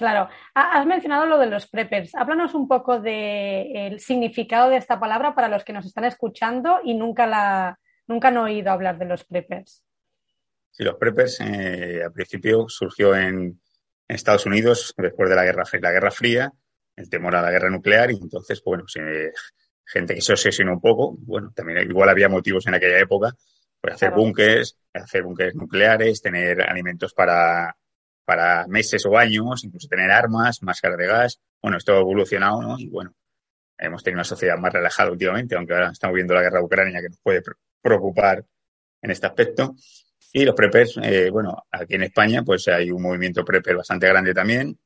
Claro. 0.00 0.30
Has 0.54 0.86
mencionado 0.86 1.26
lo 1.26 1.38
de 1.38 1.46
los 1.46 1.68
preppers. 1.68 2.14
Háblanos 2.14 2.54
un 2.54 2.66
poco 2.66 3.00
del 3.00 3.92
de 3.92 3.96
significado 3.98 4.70
de 4.70 4.78
esta 4.78 4.98
palabra 4.98 5.34
para 5.34 5.48
los 5.48 5.62
que 5.62 5.74
nos 5.74 5.84
están 5.84 6.06
escuchando 6.06 6.80
y 6.82 6.94
nunca, 6.94 7.26
la, 7.26 7.78
nunca 8.06 8.28
han 8.28 8.38
oído 8.38 8.72
hablar 8.72 8.96
de 8.96 9.04
los 9.04 9.24
preppers. 9.24 9.84
Sí, 10.70 10.84
los 10.84 10.96
preppers 10.96 11.40
eh, 11.40 12.02
al 12.04 12.12
principio 12.12 12.66
surgió 12.68 13.14
en, 13.14 13.60
Estados 14.08 14.44
Unidos 14.44 14.92
después 14.96 15.30
de 15.30 15.36
la 15.36 15.44
Guerra, 15.44 15.62
la 15.80 15.92
Guerra 15.92 16.10
Fría, 16.10 16.52
el 16.96 17.08
temor 17.08 17.36
a 17.36 17.42
la 17.42 17.52
guerra 17.52 17.70
nuclear 17.70 18.10
y 18.10 18.16
entonces, 18.16 18.60
bueno, 18.64 18.82
se, 18.88 19.32
gente 19.86 20.14
que 20.16 20.20
se 20.20 20.32
obsesionó 20.32 20.72
un 20.72 20.80
poco, 20.80 21.16
bueno, 21.20 21.52
también 21.54 21.88
igual 21.88 22.08
había 22.08 22.28
motivos 22.28 22.66
en 22.66 22.74
aquella 22.74 22.98
época, 22.98 23.36
pues 23.80 23.94
hacer 23.94 24.08
claro. 24.08 24.22
búnkers, 24.22 24.76
hacer 24.92 25.22
búnkers 25.22 25.54
nucleares, 25.54 26.20
tener 26.20 26.60
alimentos 26.60 27.14
para, 27.14 27.76
para 28.24 28.66
meses 28.66 29.04
o 29.06 29.16
años, 29.16 29.64
incluso 29.64 29.88
tener 29.88 30.10
armas, 30.10 30.62
máscaras 30.62 30.98
de 30.98 31.06
gas. 31.06 31.40
Bueno, 31.62 31.78
esto 31.78 31.94
ha 31.94 32.00
evolucionado, 32.00 32.62
¿no? 32.62 32.78
Y 32.78 32.88
bueno, 32.88 33.14
hemos 33.78 34.02
tenido 34.02 34.18
una 34.18 34.24
sociedad 34.24 34.58
más 34.58 34.72
relajada 34.72 35.10
últimamente, 35.10 35.56
aunque 35.56 35.72
ahora 35.72 35.90
estamos 35.90 36.14
viendo 36.14 36.34
la 36.34 36.42
guerra 36.42 36.58
de 36.58 36.64
Ucrania 36.64 37.00
que 37.00 37.08
nos 37.08 37.20
puede 37.20 37.42
preocupar 37.82 38.44
en 39.02 39.10
este 39.10 39.26
aspecto. 39.26 39.74
Y 40.32 40.44
los 40.44 40.54
preppers, 40.54 40.98
eh, 41.02 41.28
bueno, 41.30 41.64
aquí 41.70 41.94
en 41.94 42.04
España 42.04 42.42
pues 42.44 42.68
hay 42.68 42.90
un 42.90 43.02
movimiento 43.02 43.44
prepper 43.44 43.76
bastante 43.76 44.06
grande 44.06 44.32
también, 44.32 44.78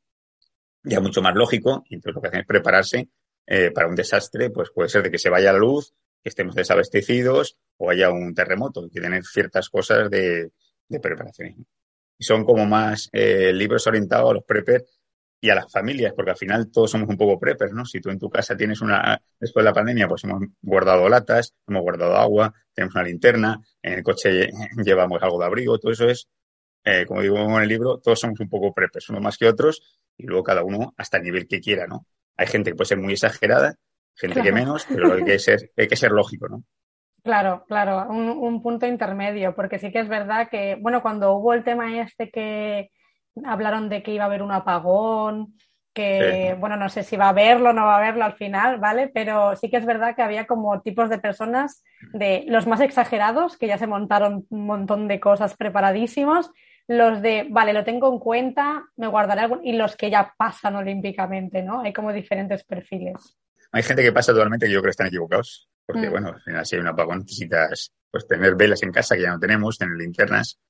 ya 0.83 1.01
mucho 1.01 1.21
más 1.23 1.35
lógico, 1.35 1.85
entonces 1.91 2.15
lo 2.15 2.21
que 2.23 2.29
hacen 2.29 2.41
es 2.41 2.47
prepararse 2.47 3.09
eh, 3.47 3.71
para 3.71 3.89
un 3.89 3.95
desastre, 3.95 4.51
pues 4.51 4.71
puede 4.71 4.89
ser 4.89 5.03
de 5.03 5.11
que 5.11 5.19
se 5.19 5.29
vaya 5.29 5.53
la 5.53 5.59
luz, 5.59 5.95
que 6.23 6.31
estemos 6.31 6.55
desabastecidos 6.55 7.59
o 7.77 7.91
haya 7.91 8.11
un 8.11 8.35
terremoto, 8.35 8.89
que 8.91 9.01
tener 9.01 9.23
ciertas 9.25 9.69
cosas 9.69 10.11
de, 10.11 10.53
de 10.89 11.01
preparación. 11.01 11.67
Y 12.19 12.25
son 12.25 12.45
como 12.45 12.65
más 12.65 13.11
eh, 13.13 13.53
libros 13.53 13.87
orientados 13.87 14.31
a 14.31 14.35
los 14.35 14.45
preppers 14.45 14.85
y 15.45 15.51
a 15.51 15.55
las 15.55 15.71
familias, 15.71 16.15
porque 16.17 16.31
al 16.31 16.39
final 16.39 16.71
todos 16.73 16.91
somos 16.91 17.07
un 17.07 17.19
poco 17.19 17.39
preppers, 17.39 17.75
¿no? 17.75 17.85
Si 17.85 18.01
tú 18.01 18.09
en 18.09 18.19
tu 18.19 18.31
casa 18.31 18.57
tienes 18.57 18.81
una, 18.81 19.21
después 19.39 19.63
de 19.63 19.69
la 19.69 19.75
pandemia, 19.75 20.09
pues 20.09 20.25
hemos 20.25 20.43
guardado 20.63 21.07
latas, 21.07 21.55
hemos 21.69 21.83
guardado 21.83 22.17
agua, 22.17 22.55
tenemos 22.73 22.95
una 22.95 23.05
linterna, 23.05 23.61
en 23.83 23.93
el 23.93 24.03
coche 24.03 24.49
llevamos 24.83 25.23
algo 25.23 25.39
de 25.39 25.45
abrigo, 25.45 25.79
todo 25.79 25.93
eso 25.93 26.09
es, 26.09 26.31
eh, 26.83 27.05
como 27.05 27.21
digo 27.21 27.37
en 27.37 27.63
el 27.63 27.69
libro, 27.69 27.99
todos 27.99 28.21
somos 28.21 28.41
un 28.41 28.49
poco 28.49 28.73
preppers, 28.73 29.11
unos 29.11 29.21
más 29.21 29.37
que 29.37 29.47
otros, 29.47 29.83
y 30.17 30.25
luego 30.25 30.45
cada 30.45 30.65
uno 30.65 30.95
hasta 30.97 31.19
el 31.19 31.25
nivel 31.25 31.47
que 31.47 31.61
quiera, 31.61 31.87
¿no? 31.87 32.07
Hay 32.39 32.47
gente 32.47 32.71
que 32.71 32.77
puede 32.77 32.89
ser 32.89 32.99
muy 32.99 33.13
exagerada, 33.13 33.75
gente 34.15 34.41
que 34.41 34.51
menos, 34.51 34.87
pero 34.89 35.13
hay 35.13 35.25
que 35.25 35.39
ser, 35.39 35.73
hay 35.77 35.89
que 35.89 35.97
ser 35.97 36.13
lógico, 36.13 36.49
¿no? 36.49 36.65
Claro, 37.23 37.67
claro, 37.69 38.11
un, 38.11 38.31
un 38.31 38.63
punto 38.63 38.87
intermedio, 38.87 39.55
porque 39.55 39.79
sí 39.79 39.93
que 39.93 40.01
es 40.01 40.09
verdad 40.09 40.49
que, 40.51 40.79
bueno, 40.81 41.03
cuando 41.03 41.35
hubo 41.35 41.53
el 41.53 41.65
tema 41.65 42.01
este 42.01 42.31
que 42.31 42.89
hablaron 43.45 43.89
de 43.89 44.03
que 44.03 44.13
iba 44.13 44.25
a 44.25 44.27
haber 44.27 44.43
un 44.43 44.53
apagón, 44.53 45.55
que, 45.95 46.57
bueno, 46.59 46.77
no 46.77 46.89
sé 46.89 47.05
si 47.05 47.17
va 47.17 47.27
a 47.27 47.29
haberlo 47.29 47.71
o 47.71 47.73
no 47.73 47.85
va 47.85 47.95
a 47.95 47.99
haberlo 47.99 48.25
al 48.25 48.35
final, 48.35 48.79
¿vale? 48.79 49.09
Pero 49.15 49.55
sí 49.55 49.71
que 49.71 49.77
es 49.77 49.87
verdad 49.87 50.17
que 50.17 50.23
había 50.23 50.45
como 50.47 50.83
tipos 50.83 51.09
de 51.09 51.19
personas 51.19 51.85
de 52.13 52.45
los 52.49 52.67
más 52.67 52.81
exagerados, 52.81 53.57
que 53.57 53.69
ya 53.69 53.79
se 53.79 53.87
montaron 53.87 54.45
un 54.51 54.67
montón 54.67 55.07
de 55.07 55.21
cosas 55.21 55.57
preparadísimos, 55.57 56.51
los 56.89 57.23
de, 57.23 57.47
vale, 57.49 57.73
lo 57.73 57.85
tengo 57.85 58.13
en 58.13 58.19
cuenta, 58.19 58.85
me 58.97 59.07
guardaré 59.07 59.43
algo, 59.43 59.61
y 59.63 59.73
los 59.73 59.97
que 59.97 60.11
ya 60.11 60.35
pasan 60.37 60.75
olímpicamente, 60.75 61.63
¿no? 61.63 61.81
Hay 61.81 61.93
como 61.93 62.13
diferentes 62.13 62.65
perfiles. 62.65 63.39
Hay 63.71 63.83
gente 63.85 64.03
que 64.03 64.13
pasa 64.13 64.33
totalmente 64.33 64.67
que 64.67 64.73
yo 64.73 64.81
creo 64.81 64.89
que 64.89 64.91
están 64.91 65.07
equivocados, 65.07 65.69
porque, 65.87 66.09
mm. 66.09 66.11
bueno, 66.11 66.29
al 66.29 66.43
final 66.43 66.67
si 66.67 66.75
hay 66.75 66.83
un 66.83 66.89
apagón 66.89 67.21
necesitas 67.21 67.93
pues 68.11 68.27
tener 68.27 68.55
velas 68.55 68.83
en 68.83 68.93
casa 68.93 69.17
que 69.17 69.23
ya 69.23 69.31
no 69.31 69.41
tenemos, 69.41 69.79
tener 69.79 69.97
linternas, 69.97 70.61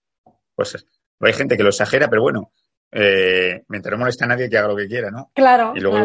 pues 0.54 0.86
hay 1.20 1.32
gente 1.32 1.56
que 1.56 1.62
lo 1.62 1.70
exagera, 1.70 2.08
pero 2.08 2.22
bueno, 2.22 2.52
eh, 2.90 3.62
mientras 3.68 3.92
no 3.92 3.98
molesta 3.98 4.24
a 4.24 4.28
nadie 4.28 4.48
que 4.48 4.58
haga 4.58 4.68
lo 4.68 4.76
que 4.76 4.86
quiera, 4.86 5.10
¿no? 5.10 5.30
Claro. 5.34 5.72
Y 5.74 5.80
luego 5.80 5.98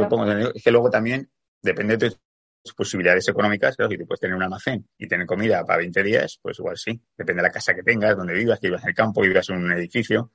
es 0.53 0.63
que 0.63 0.71
luego 0.71 0.89
también 0.89 1.29
depende 1.61 1.97
de 1.97 2.11
tus 2.63 2.73
posibilidades 2.73 3.27
económicas, 3.27 3.75
claro, 3.75 3.91
si 3.91 3.97
tú 3.97 4.05
puedes 4.05 4.19
tener 4.19 4.35
un 4.35 4.43
almacén 4.43 4.87
y 4.97 5.07
tener 5.07 5.25
comida 5.25 5.63
para 5.65 5.77
20 5.79 6.03
días, 6.03 6.39
pues 6.41 6.59
igual 6.59 6.77
sí. 6.77 6.99
Depende 7.17 7.41
de 7.41 7.47
la 7.47 7.51
casa 7.51 7.73
que 7.73 7.83
tengas, 7.83 8.15
donde 8.15 8.33
vivas, 8.33 8.59
que 8.59 8.67
vivas 8.67 8.83
en 8.83 8.89
el 8.89 8.95
campo, 8.95 9.21
vivas 9.21 9.49
en 9.49 9.57
un 9.57 9.71
edificio. 9.71 10.31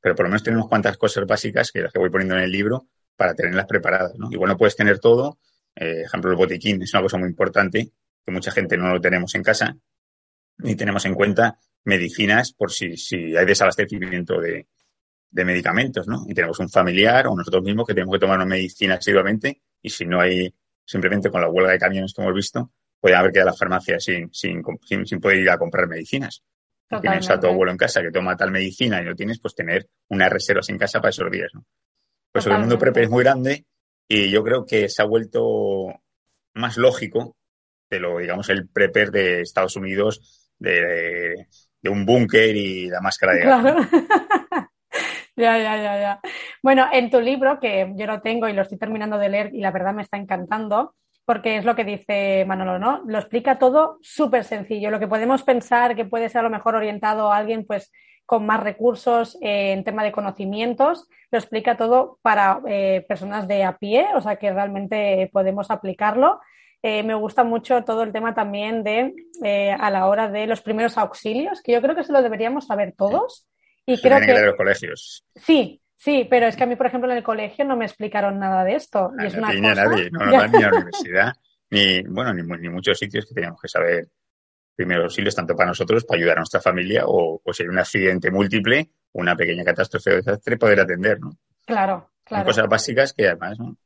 Pero 0.00 0.14
por 0.14 0.24
lo 0.24 0.30
menos 0.30 0.42
tenemos 0.42 0.68
cuantas 0.68 0.96
cosas 0.96 1.26
básicas 1.26 1.70
que 1.72 1.80
las 1.80 1.92
que 1.92 1.98
voy 1.98 2.10
poniendo 2.10 2.36
en 2.36 2.42
el 2.42 2.50
libro 2.50 2.88
para 3.16 3.34
tenerlas 3.34 3.66
preparadas, 3.66 4.14
¿no? 4.18 4.28
Igual 4.30 4.50
no 4.50 4.56
puedes 4.56 4.76
tener 4.76 4.98
todo. 4.98 5.38
Eh, 5.74 6.02
ejemplo, 6.02 6.30
el 6.30 6.36
botiquín 6.36 6.82
es 6.82 6.92
una 6.94 7.02
cosa 7.02 7.16
muy 7.16 7.28
importante 7.28 7.90
que 8.24 8.32
mucha 8.32 8.50
gente 8.50 8.76
no 8.76 8.92
lo 8.92 9.00
tenemos 9.00 9.34
en 9.34 9.42
casa 9.42 9.76
ni 10.58 10.74
tenemos 10.74 11.04
en 11.04 11.14
cuenta 11.14 11.58
medicinas 11.86 12.52
por 12.52 12.70
si, 12.70 12.96
si 12.96 13.36
hay 13.36 13.46
desabastecimiento 13.46 14.40
de, 14.40 14.66
de 15.30 15.44
medicamentos, 15.44 16.06
¿no? 16.08 16.24
Y 16.26 16.34
tenemos 16.34 16.58
un 16.60 16.68
familiar 16.68 17.26
o 17.26 17.36
nosotros 17.36 17.62
mismos 17.62 17.86
que 17.86 17.94
tenemos 17.94 18.14
que 18.14 18.20
tomar 18.20 18.36
una 18.36 18.46
medicina 18.46 18.94
asiduamente 18.94 19.62
y 19.82 19.90
si 19.90 20.04
no 20.04 20.20
hay, 20.20 20.52
simplemente 20.84 21.30
con 21.30 21.40
la 21.40 21.48
huelga 21.48 21.72
de 21.72 21.78
camiones 21.78 22.12
que 22.14 22.22
hemos 22.22 22.34
visto, 22.34 22.72
puede 23.00 23.14
haber 23.14 23.32
quedado 23.32 23.50
la 23.50 23.56
farmacia 23.56 24.00
sin, 24.00 24.32
sin, 24.32 24.62
sin, 25.04 25.20
poder 25.20 25.38
ir 25.38 25.50
a 25.50 25.58
comprar 25.58 25.86
medicinas. 25.86 26.42
Tienes 27.00 27.28
a 27.30 27.38
tu 27.38 27.48
abuelo 27.48 27.72
en 27.72 27.76
casa 27.76 28.00
que 28.00 28.10
toma 28.10 28.36
tal 28.36 28.50
medicina 28.50 29.02
y 29.02 29.04
no 29.04 29.14
tienes, 29.14 29.40
pues 29.40 29.54
tener 29.54 29.88
unas 30.08 30.32
reservas 30.32 30.68
en 30.68 30.78
casa 30.78 31.00
para 31.00 31.10
esos 31.10 31.30
días, 31.30 31.50
¿no? 31.52 31.64
Pues 32.32 32.46
el 32.46 32.58
mundo 32.58 32.78
prepper 32.78 33.04
es 33.04 33.10
muy 33.10 33.24
grande 33.24 33.64
y 34.08 34.30
yo 34.30 34.42
creo 34.44 34.64
que 34.64 34.88
se 34.88 35.02
ha 35.02 35.04
vuelto 35.04 35.86
más 36.54 36.76
lógico 36.76 37.36
de 37.90 38.00
lo, 38.00 38.18
digamos, 38.18 38.48
el 38.50 38.68
prepper 38.68 39.10
de 39.10 39.40
Estados 39.40 39.76
Unidos, 39.76 40.52
de, 40.58 41.46
un 41.88 42.04
búnker 42.04 42.56
y 42.56 42.88
la 42.88 43.00
máscara 43.00 43.34
de 43.34 43.42
claro. 43.42 43.76
ya, 45.36 45.58
ya, 45.58 45.76
ya, 45.76 46.00
ya. 46.00 46.20
Bueno, 46.62 46.86
en 46.92 47.10
tu 47.10 47.20
libro, 47.20 47.60
que 47.60 47.92
yo 47.96 48.06
lo 48.06 48.20
tengo 48.20 48.48
y 48.48 48.52
lo 48.52 48.62
estoy 48.62 48.78
terminando 48.78 49.18
de 49.18 49.28
leer 49.28 49.54
y 49.54 49.60
la 49.60 49.70
verdad 49.70 49.94
me 49.94 50.02
está 50.02 50.16
encantando, 50.16 50.94
porque 51.24 51.56
es 51.56 51.64
lo 51.64 51.74
que 51.74 51.84
dice 51.84 52.44
Manolo, 52.46 52.78
¿no? 52.78 53.02
Lo 53.06 53.18
explica 53.18 53.58
todo 53.58 53.98
súper 54.00 54.44
sencillo. 54.44 54.90
Lo 54.90 55.00
que 55.00 55.08
podemos 55.08 55.42
pensar 55.42 55.96
que 55.96 56.04
puede 56.04 56.28
ser 56.28 56.40
a 56.40 56.44
lo 56.44 56.50
mejor 56.50 56.76
orientado 56.76 57.32
a 57.32 57.36
alguien, 57.36 57.66
pues 57.66 57.92
con 58.26 58.44
más 58.44 58.60
recursos 58.60 59.38
eh, 59.40 59.72
en 59.72 59.84
tema 59.84 60.02
de 60.02 60.12
conocimientos, 60.12 61.08
lo 61.30 61.38
explica 61.38 61.76
todo 61.76 62.18
para 62.22 62.60
eh, 62.66 63.04
personas 63.08 63.46
de 63.46 63.64
a 63.64 63.78
pie, 63.78 64.06
o 64.14 64.20
sea 64.20 64.36
que 64.36 64.52
realmente 64.52 65.30
podemos 65.32 65.70
aplicarlo. 65.70 66.40
Eh, 66.82 67.02
me 67.02 67.14
gusta 67.14 67.42
mucho 67.42 67.82
todo 67.84 68.02
el 68.02 68.12
tema 68.12 68.34
también 68.34 68.84
de 68.84 69.12
a 69.78 69.90
la 69.90 70.06
hora 70.06 70.28
de 70.28 70.46
los 70.46 70.60
primeros 70.60 70.96
auxilios, 70.98 71.62
que 71.62 71.72
yo 71.72 71.82
creo 71.82 71.96
que 71.96 72.04
se 72.04 72.12
lo 72.12 72.22
deberíamos 72.22 72.66
saber 72.66 72.94
todos. 72.96 73.46
Y 73.86 74.00
creo 74.00 74.20
que... 74.20 74.44
los 74.44 74.56
colegios. 74.56 75.24
Sí, 75.34 75.80
sí, 75.96 76.26
pero 76.28 76.46
es 76.46 76.56
que 76.56 76.64
a 76.64 76.66
mí, 76.66 76.76
por 76.76 76.86
ejemplo, 76.86 77.10
en 77.10 77.16
el 77.16 77.22
colegio 77.22 77.64
no 77.64 77.76
me 77.76 77.84
explicaron 77.84 78.38
nada 78.38 78.64
de 78.64 78.74
esto. 78.74 79.12
y 79.18 79.22
ah, 79.22 79.26
es 79.26 79.34
no 79.34 79.38
una 79.38 79.48
cosa... 79.48 79.84
nadie, 79.84 80.10
no, 80.10 80.18
no 80.26 80.48
ni 80.48 80.62
a 80.62 80.70
la 80.70 80.76
universidad, 80.76 81.32
ni, 81.70 82.02
bueno, 82.02 82.34
ni, 82.34 82.42
ni, 82.42 82.68
muchos 82.68 82.98
sitios 82.98 83.26
que 83.26 83.34
teníamos 83.34 83.60
que 83.60 83.68
saber 83.68 84.08
primeros 84.74 85.04
auxilios, 85.04 85.34
tanto 85.34 85.54
para 85.54 85.68
nosotros, 85.68 86.04
para 86.04 86.18
ayudar 86.18 86.36
a 86.36 86.40
nuestra 86.40 86.60
familia, 86.60 87.04
o, 87.06 87.40
o 87.42 87.52
si 87.52 87.62
hay 87.62 87.68
un 87.68 87.78
accidente 87.78 88.30
múltiple, 88.30 88.90
una 89.12 89.36
pequeña 89.36 89.64
catástrofe 89.64 90.12
o 90.12 90.16
desastre, 90.16 90.58
poder 90.58 90.80
atender, 90.80 91.20
¿no? 91.20 91.30
Claro, 91.64 92.10
claro. 92.24 92.44
Son 92.44 92.44
cosas 92.44 92.68
básicas 92.68 93.12
que 93.12 93.26
además, 93.26 93.58
¿no? 93.58 93.76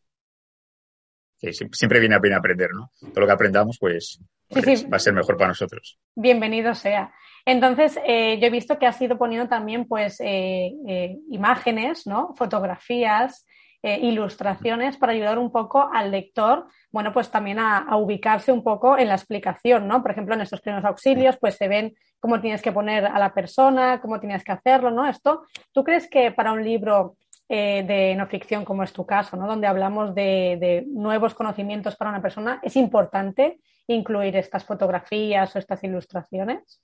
Que 1.40 1.52
siempre 1.52 2.00
viene 2.00 2.16
a 2.16 2.20
pena 2.20 2.36
aprender, 2.36 2.68
¿no? 2.74 2.92
Todo 3.00 3.20
lo 3.20 3.26
que 3.26 3.32
aprendamos, 3.32 3.78
pues, 3.80 4.20
pues 4.48 4.84
va 4.84 4.96
a 4.96 5.00
ser 5.00 5.14
mejor 5.14 5.36
para 5.36 5.48
nosotros. 5.48 5.98
Bienvenido 6.14 6.74
sea. 6.74 7.14
Entonces, 7.46 7.98
eh, 8.04 8.38
yo 8.40 8.46
he 8.46 8.50
visto 8.50 8.78
que 8.78 8.86
has 8.86 9.00
ido 9.00 9.16
poniendo 9.16 9.48
también 9.48 9.86
pues, 9.86 10.20
eh, 10.20 10.72
eh, 10.86 11.16
imágenes, 11.30 12.06
¿no? 12.06 12.34
fotografías, 12.36 13.46
ilustraciones 13.82 14.98
para 14.98 15.12
ayudar 15.12 15.38
un 15.38 15.50
poco 15.50 15.88
al 15.90 16.10
lector, 16.10 16.66
bueno, 16.92 17.14
pues 17.14 17.30
también 17.30 17.58
a, 17.58 17.96
ubicarse 17.96 18.52
un 18.52 18.62
poco 18.62 18.98
en 18.98 19.08
la 19.08 19.14
explicación, 19.14 19.88
¿no? 19.88 20.02
Por 20.02 20.10
ejemplo, 20.10 20.34
en 20.34 20.42
estos 20.42 20.60
primeros 20.60 20.84
auxilios, 20.84 21.38
pues 21.40 21.56
se 21.56 21.66
ven 21.66 21.94
cómo 22.18 22.42
tienes 22.42 22.60
que 22.60 22.72
poner 22.72 23.06
a 23.06 23.18
la 23.18 23.32
persona, 23.32 24.02
cómo 24.02 24.20
tienes 24.20 24.44
que 24.44 24.52
hacerlo, 24.52 24.90
¿no? 24.90 25.06
Esto, 25.06 25.46
¿tú 25.72 25.82
crees 25.82 26.10
que 26.10 26.30
para 26.30 26.52
un 26.52 26.62
libro 26.62 27.16
de 27.56 28.14
no 28.16 28.26
ficción, 28.28 28.64
como 28.64 28.84
es 28.84 28.92
tu 28.92 29.04
caso, 29.04 29.36
¿no? 29.36 29.46
donde 29.46 29.66
hablamos 29.66 30.14
de, 30.14 30.56
de, 30.60 30.84
nuevos 30.86 31.34
conocimientos 31.34 31.96
para 31.96 32.10
una 32.10 32.22
persona, 32.22 32.60
es 32.62 32.76
importante 32.76 33.58
incluir 33.88 34.36
estas 34.36 34.64
fotografías 34.64 35.54
o 35.54 35.58
estas 35.58 35.82
ilustraciones? 35.84 36.80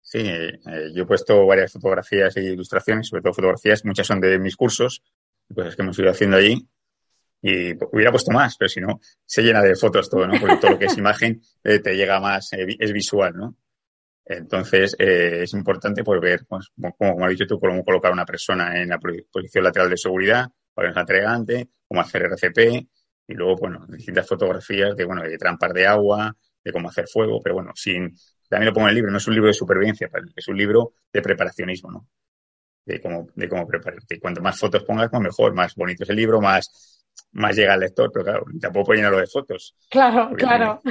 Sí, 0.00 0.20
eh, 0.20 0.60
yo 0.94 1.02
he 1.02 1.06
puesto 1.06 1.44
varias 1.46 1.72
fotografías 1.72 2.36
e 2.36 2.42
ilustraciones, 2.42 3.08
sobre 3.08 3.22
todo 3.22 3.34
fotografías, 3.34 3.84
muchas 3.84 4.06
son 4.06 4.20
de 4.20 4.38
mis 4.38 4.56
cursos, 4.56 5.02
cosas 5.52 5.74
que 5.74 5.82
hemos 5.82 5.98
ido 5.98 6.10
haciendo 6.10 6.36
allí. 6.36 6.68
Y 7.42 7.72
hubiera 7.92 8.10
puesto 8.10 8.30
más, 8.30 8.56
pero 8.56 8.68
si 8.68 8.80
no, 8.80 9.00
se 9.24 9.42
llena 9.42 9.62
de 9.62 9.74
fotos 9.74 10.08
todo, 10.08 10.26
¿no? 10.26 10.40
Porque 10.40 10.56
todo 10.56 10.72
lo 10.72 10.78
que 10.78 10.86
es 10.86 10.96
imagen 10.96 11.40
eh, 11.64 11.80
te 11.80 11.94
llega 11.94 12.20
más, 12.20 12.52
eh, 12.52 12.66
es 12.78 12.92
visual, 12.92 13.34
¿no? 13.36 13.56
Entonces, 14.28 14.96
es 14.98 15.52
importante 15.54 16.02
pues, 16.02 16.20
ver, 16.20 16.46
pues, 16.48 16.70
como, 16.98 17.24
has 17.24 17.30
dicho 17.30 17.46
tú, 17.46 17.60
cómo 17.60 17.84
colocar 17.84 18.10
a 18.10 18.14
una 18.14 18.26
persona 18.26 18.80
en 18.80 18.88
la 18.88 18.98
posición 18.98 19.62
lateral 19.62 19.88
de 19.88 19.96
seguridad, 19.96 20.46
cuál 20.74 20.88
es 20.88 20.94
la 20.94 21.02
entregante, 21.02 21.68
cómo 21.86 22.00
hacer 22.00 22.22
RCP, 22.22 22.88
y 23.28 23.34
luego, 23.34 23.56
bueno, 23.56 23.86
distintas 23.88 24.26
fotografías 24.26 24.96
de, 24.96 25.04
bueno, 25.04 25.22
de 25.22 25.38
trampas 25.38 25.72
de 25.72 25.86
agua, 25.86 26.36
de 26.62 26.72
cómo 26.72 26.88
hacer 26.88 27.06
fuego, 27.06 27.40
pero 27.40 27.54
bueno, 27.54 27.70
sin, 27.76 28.16
también 28.48 28.66
lo 28.66 28.72
pongo 28.72 28.86
en 28.86 28.90
el 28.90 28.94
libro, 28.96 29.10
no 29.10 29.18
es 29.18 29.26
un 29.28 29.34
libro 29.34 29.48
de 29.48 29.54
supervivencia, 29.54 30.10
es 30.34 30.48
un 30.48 30.56
libro 30.56 30.94
de 31.12 31.22
preparacionismo, 31.22 31.90
¿no? 31.92 32.08
De 32.84 33.00
cómo, 33.00 33.28
de 33.34 33.48
cómo 33.48 33.66
prepararte. 33.66 34.20
Cuanto 34.20 34.40
más 34.40 34.58
fotos 34.58 34.84
pongas, 34.84 35.08
pues 35.10 35.22
mejor, 35.22 35.54
más 35.54 35.74
bonito 35.74 36.04
es 36.04 36.10
el 36.10 36.16
libro, 36.16 36.40
más, 36.40 37.04
más 37.32 37.56
llega 37.56 37.74
al 37.74 37.80
lector, 37.80 38.10
pero 38.12 38.24
claro, 38.24 38.44
tampoco 38.60 38.86
puedo 38.86 38.96
llenarlo 38.96 39.18
de 39.18 39.26
fotos. 39.26 39.76
Claro, 39.88 40.30
claro. 40.36 40.82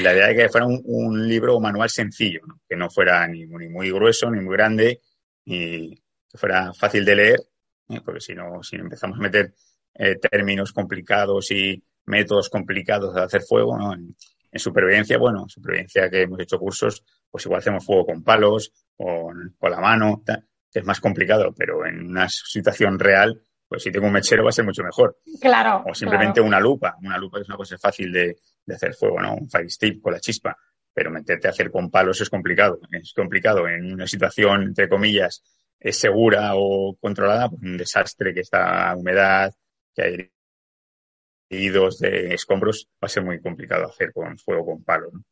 La 0.00 0.12
idea 0.14 0.30
es 0.30 0.36
que 0.36 0.48
fuera 0.48 0.66
un, 0.66 1.28
libro 1.28 1.56
o 1.56 1.60
manual 1.60 1.90
sencillo, 1.90 2.40
¿no? 2.46 2.60
que 2.68 2.76
no 2.76 2.90
fuera 2.90 3.26
ni, 3.26 3.46
ni, 3.46 3.68
muy 3.68 3.90
grueso, 3.90 4.30
ni 4.30 4.40
muy 4.40 4.56
grande, 4.56 5.00
y 5.44 5.94
que 5.94 6.38
fuera 6.38 6.72
fácil 6.72 7.04
de 7.04 7.16
leer, 7.16 7.40
¿eh? 7.88 8.00
porque 8.04 8.20
si 8.20 8.34
no, 8.34 8.62
si 8.62 8.76
empezamos 8.76 9.18
a 9.18 9.22
meter 9.22 9.54
eh, 9.94 10.16
términos 10.16 10.72
complicados 10.72 11.50
y 11.50 11.82
métodos 12.06 12.48
complicados 12.48 13.14
de 13.14 13.22
hacer 13.22 13.42
fuego, 13.42 13.76
¿no? 13.76 13.92
En 13.92 14.58
supervivencia, 14.58 15.16
bueno, 15.16 15.42
en 15.42 15.48
supervivencia 15.48 16.10
que 16.10 16.22
hemos 16.22 16.40
hecho 16.40 16.58
cursos, 16.58 17.04
pues 17.30 17.44
igual 17.46 17.60
hacemos 17.60 17.84
fuego 17.84 18.06
con 18.06 18.24
palos, 18.24 18.72
con, 18.96 19.54
con 19.56 19.70
la 19.70 19.80
mano, 19.80 20.22
que 20.24 20.80
es 20.80 20.84
más 20.84 21.00
complicado, 21.00 21.54
pero 21.56 21.86
en 21.86 22.10
una 22.10 22.28
situación 22.28 22.98
real, 22.98 23.40
pues 23.68 23.84
si 23.84 23.92
tengo 23.92 24.06
un 24.06 24.12
mechero 24.12 24.42
va 24.42 24.48
a 24.48 24.52
ser 24.52 24.64
mucho 24.64 24.82
mejor. 24.82 25.18
Claro. 25.40 25.84
O 25.88 25.94
simplemente 25.94 26.40
una 26.40 26.58
lupa. 26.58 26.96
Una 27.02 27.16
lupa 27.16 27.40
es 27.40 27.48
una 27.48 27.56
cosa 27.56 27.78
fácil 27.78 28.12
de, 28.12 28.36
hacer 28.68 28.94
fuego, 28.94 29.20
¿no? 29.20 29.34
Un 29.34 29.48
fire 29.48 29.70
stick 29.70 30.00
con 30.00 30.12
la 30.12 30.20
chispa. 30.20 30.56
Pero 30.92 31.10
meterte 31.10 31.46
a 31.46 31.50
hacer 31.50 31.70
con 31.70 31.90
palos 31.90 32.20
es 32.20 32.30
complicado. 32.30 32.80
Es 32.90 33.12
complicado. 33.14 33.68
En 33.68 33.92
una 33.92 34.06
situación, 34.06 34.62
entre 34.62 34.88
comillas, 34.88 35.42
es 35.78 35.96
segura 35.96 36.52
o 36.54 36.96
controlada, 37.00 37.48
pues 37.48 37.62
un 37.62 37.76
desastre 37.76 38.34
que 38.34 38.40
está 38.40 38.94
humedad, 38.96 39.52
que 39.94 40.02
hay 40.02 40.30
heridos 41.48 41.98
de 41.98 42.34
escombros, 42.34 42.88
va 43.02 43.06
a 43.06 43.08
ser 43.08 43.24
muy 43.24 43.40
complicado 43.40 43.86
hacer 43.86 44.12
con 44.12 44.38
fuego 44.38 44.64
con 44.66 44.84
palo. 44.84 45.10
¿no? 45.12 45.22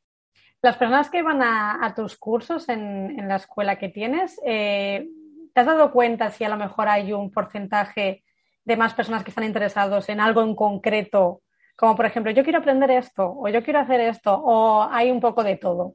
Las 0.60 0.76
personas 0.76 1.08
que 1.10 1.22
van 1.22 1.40
a, 1.42 1.94
tus 1.94 2.16
cursos 2.16 2.68
en, 2.68 3.28
la 3.28 3.36
escuela 3.36 3.78
que 3.78 3.88
tienes, 3.88 4.40
eh, 4.44 5.06
¿te 5.54 5.60
has 5.60 5.66
dado 5.66 5.92
cuenta 5.92 6.30
si 6.30 6.42
a 6.42 6.48
lo 6.48 6.56
mejor 6.56 6.88
hay 6.88 7.12
un 7.12 7.30
porcentaje 7.30 8.24
de 8.64 8.76
más 8.76 8.92
personas 8.94 9.22
que 9.22 9.30
están 9.30 9.44
interesados 9.44 10.08
en 10.08 10.20
algo 10.20 10.42
en 10.42 10.56
concreto, 10.56 11.42
como 11.78 11.94
por 11.94 12.06
ejemplo, 12.06 12.32
yo 12.32 12.42
quiero 12.42 12.58
aprender 12.58 12.90
esto, 12.90 13.36
o 13.38 13.48
yo 13.48 13.62
quiero 13.62 13.78
hacer 13.78 14.00
esto, 14.00 14.34
o 14.34 14.82
hay 14.82 15.12
un 15.12 15.20
poco 15.20 15.44
de 15.44 15.58
todo? 15.58 15.94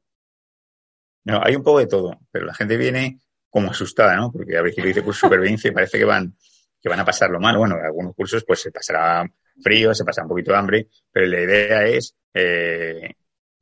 No, 1.26 1.42
hay 1.44 1.58
un 1.58 1.62
poco 1.62 1.80
de 1.80 1.88
todo, 1.88 2.18
pero 2.32 2.46
la 2.46 2.54
gente 2.54 2.78
viene 2.78 3.20
como 3.50 3.70
asustada, 3.70 4.16
¿no? 4.16 4.32
Porque 4.32 4.58
a 4.58 4.62
veces 4.62 4.78
lo 4.78 4.88
dice 4.88 5.04
curso 5.04 5.28
supervivencia 5.28 5.70
y 5.70 5.74
parece 5.74 5.98
que 5.98 6.06
van, 6.06 6.38
que 6.82 6.88
van 6.88 7.02
a 7.02 7.06
pasarlo 7.06 7.38
mal. 7.38 7.58
Bueno, 7.58 7.78
en 7.78 7.84
algunos 7.84 8.16
cursos 8.16 8.46
pues 8.48 8.62
se 8.62 8.72
pasará 8.72 9.30
frío, 9.62 9.94
se 9.94 10.06
pasa 10.06 10.22
un 10.22 10.30
poquito 10.30 10.54
de 10.54 10.58
hambre, 10.58 10.88
pero 11.12 11.26
la 11.28 11.42
idea 11.42 11.86
es 11.86 12.16
eh, 12.34 13.16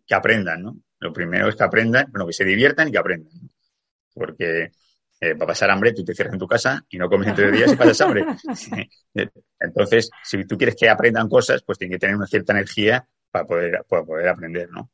que 0.06 0.14
aprendan, 0.14 0.62
¿no? 0.62 0.78
Lo 1.00 1.12
primero 1.12 1.50
es 1.50 1.56
que 1.56 1.64
aprendan, 1.64 2.06
bueno, 2.12 2.28
que 2.28 2.34
se 2.34 2.46
diviertan 2.46 2.90
y 2.90 2.92
que 2.92 3.00
aprendan. 3.00 3.34
Porque 4.14 4.70
eh, 5.24 5.36
va 5.36 5.44
a 5.44 5.48
pasar 5.50 5.70
hambre, 5.70 5.94
tú 5.94 6.04
te 6.04 6.16
cierras 6.16 6.34
en 6.34 6.40
tu 6.40 6.48
casa 6.48 6.84
y 6.90 6.98
no 6.98 7.08
comes 7.08 7.28
en 7.28 7.36
tres 7.36 7.52
días 7.52 7.72
y 7.72 7.76
pasas 7.76 8.02
hambre. 8.02 8.26
Entonces, 9.60 10.10
si 10.24 10.44
tú 10.46 10.58
quieres 10.58 10.76
que 10.76 10.90
aprendan 10.90 11.30
cosas, 11.30 11.62
pues 11.62 11.78
tienen 11.78 11.94
que 11.94 12.00
tener 12.00 12.16
una 12.16 12.26
cierta 12.26 12.54
energía 12.54 13.08
para 13.30 13.46
poder, 13.46 13.86
para 13.88 14.04
poder 14.04 14.30
aprender, 14.30 14.70
¿no? 14.72 14.90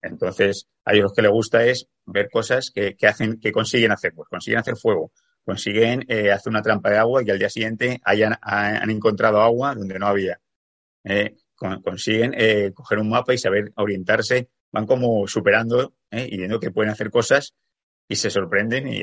Entonces, 0.00 0.68
a 0.84 0.92
ellos 0.92 1.06
lo 1.10 1.12
que 1.12 1.22
les 1.22 1.30
gusta 1.32 1.64
es 1.64 1.88
ver 2.06 2.30
cosas 2.30 2.70
que, 2.72 2.94
hacen, 3.04 3.40
que 3.40 3.50
consiguen 3.50 3.90
hacer, 3.90 4.12
pues 4.14 4.28
consiguen 4.28 4.60
hacer 4.60 4.76
fuego, 4.76 5.10
consiguen 5.44 6.04
eh, 6.06 6.30
hacer 6.30 6.50
una 6.50 6.62
trampa 6.62 6.90
de 6.90 6.98
agua 6.98 7.24
y 7.24 7.30
al 7.30 7.38
día 7.40 7.50
siguiente 7.50 8.00
hayan, 8.04 8.36
han 8.42 8.90
encontrado 8.90 9.40
agua 9.40 9.74
donde 9.74 9.98
no 9.98 10.06
había. 10.06 10.38
Eh, 11.02 11.34
consiguen 11.82 12.32
coger 12.74 12.98
un 13.00 13.08
mapa 13.08 13.34
y 13.34 13.38
saber 13.38 13.72
orientarse, 13.74 14.50
van 14.70 14.86
como 14.86 15.26
superando 15.26 15.94
y 16.12 16.36
viendo 16.36 16.60
que 16.60 16.70
pueden 16.70 16.92
hacer 16.92 17.10
cosas 17.10 17.54
y 18.08 18.14
se 18.14 18.30
sorprenden 18.30 18.86
y, 18.86 19.02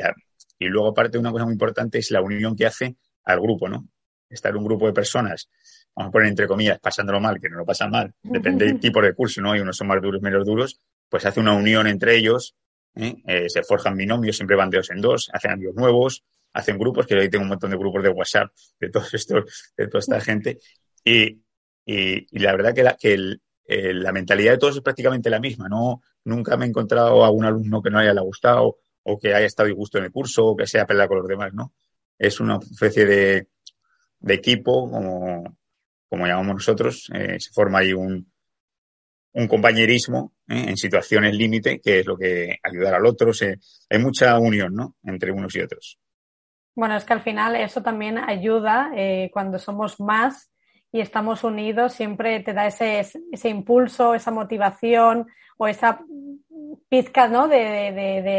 y 0.61 0.67
luego, 0.67 0.89
aparte, 0.89 1.17
una 1.17 1.31
cosa 1.31 1.45
muy 1.45 1.53
importante 1.53 1.97
es 1.97 2.11
la 2.11 2.21
unión 2.21 2.55
que 2.55 2.67
hace 2.67 2.95
al 3.23 3.41
grupo, 3.41 3.67
¿no? 3.67 3.87
Estar 4.29 4.55
un 4.55 4.63
grupo 4.63 4.85
de 4.85 4.93
personas, 4.93 5.49
vamos 5.95 6.09
a 6.09 6.11
poner 6.11 6.27
entre 6.27 6.47
comillas, 6.47 6.79
pasándolo 6.79 7.19
mal, 7.19 7.41
que 7.41 7.49
no 7.49 7.57
lo 7.57 7.65
pasan 7.65 7.89
mal, 7.89 8.13
depende 8.21 8.65
del 8.65 8.79
tipo 8.79 9.01
de 9.01 9.15
curso, 9.15 9.41
¿no? 9.41 9.55
Y 9.55 9.59
unos 9.59 9.75
son 9.75 9.87
más 9.87 9.99
duros, 9.99 10.21
menos 10.21 10.45
duros, 10.45 10.79
pues 11.09 11.25
hace 11.25 11.39
una 11.39 11.53
unión 11.53 11.87
entre 11.87 12.15
ellos, 12.15 12.55
¿eh? 12.93 13.15
Eh, 13.25 13.49
se 13.49 13.63
forjan 13.63 13.97
binomios, 13.97 14.35
siempre 14.35 14.55
van 14.55 14.69
de 14.69 14.77
dos 14.77 14.91
en 14.91 15.01
dos, 15.01 15.31
hacen 15.33 15.49
amigos 15.49 15.73
nuevos, 15.73 16.23
hacen 16.53 16.77
grupos, 16.77 17.07
que 17.07 17.15
hoy 17.15 17.27
tengo 17.27 17.41
un 17.41 17.49
montón 17.49 17.71
de 17.71 17.77
grupos 17.77 18.03
de 18.03 18.09
WhatsApp 18.09 18.51
de 18.79 18.91
todos 18.91 19.11
estos, 19.15 19.73
de 19.75 19.87
toda 19.87 19.99
esta 19.99 20.21
gente, 20.21 20.59
y, 21.03 21.41
y, 21.87 22.37
la 22.37 22.51
verdad 22.51 22.75
que, 22.75 22.83
la, 22.83 22.95
que 22.95 23.17
la 23.67 24.11
mentalidad 24.11 24.51
de 24.51 24.57
todos 24.59 24.75
es 24.75 24.83
prácticamente 24.83 25.31
la 25.31 25.39
misma, 25.39 25.67
¿no? 25.67 26.03
Nunca 26.23 26.55
me 26.55 26.65
he 26.65 26.69
encontrado 26.69 27.25
a 27.25 27.31
un 27.31 27.45
alumno 27.45 27.81
que 27.81 27.89
no 27.89 27.97
haya 27.97 28.13
le 28.13 28.21
gustado 28.21 28.77
o 29.03 29.17
que 29.17 29.33
haya 29.33 29.45
estado 29.45 29.67
disgusto 29.67 29.97
en 29.97 30.05
el 30.05 30.11
curso 30.11 30.45
o 30.45 30.55
que 30.55 30.67
sea 30.67 30.85
pelea 30.85 31.07
con 31.07 31.19
los 31.19 31.27
demás, 31.27 31.53
¿no? 31.53 31.73
Es 32.17 32.39
una 32.39 32.57
especie 32.57 33.05
de, 33.05 33.47
equipo, 34.27 34.89
como, 34.89 35.57
como 36.07 36.27
llamamos 36.27 36.55
nosotros, 36.55 37.09
eh, 37.13 37.39
se 37.39 37.51
forma 37.51 37.79
ahí 37.79 37.93
un, 37.93 38.31
un 39.33 39.47
compañerismo 39.47 40.33
¿eh? 40.47 40.65
en 40.69 40.77
situaciones 40.77 41.35
límite, 41.35 41.79
que 41.79 41.99
es 41.99 42.05
lo 42.05 42.17
que 42.17 42.57
ayudar 42.63 42.95
al 42.95 43.05
otro. 43.05 43.33
Se, 43.33 43.57
hay 43.89 43.99
mucha 43.99 44.37
unión 44.39 44.73
¿no? 44.75 44.95
entre 45.03 45.31
unos 45.31 45.55
y 45.55 45.61
otros. 45.61 45.99
Bueno, 46.75 46.95
es 46.95 47.03
que 47.03 47.13
al 47.13 47.21
final 47.21 47.55
eso 47.55 47.81
también 47.81 48.17
ayuda 48.17 48.91
eh, 48.95 49.29
cuando 49.33 49.59
somos 49.59 49.99
más 49.99 50.51
y 50.91 50.99
estamos 50.99 51.43
unidos, 51.43 51.93
siempre 51.93 52.41
te 52.41 52.53
da 52.53 52.67
ese, 52.67 52.99
ese 52.99 53.49
impulso, 53.49 54.13
esa 54.13 54.31
motivación 54.31 55.27
o 55.57 55.67
esa 55.67 56.01
pizca 56.89 57.27
¿no? 57.27 57.47
de, 57.47 57.87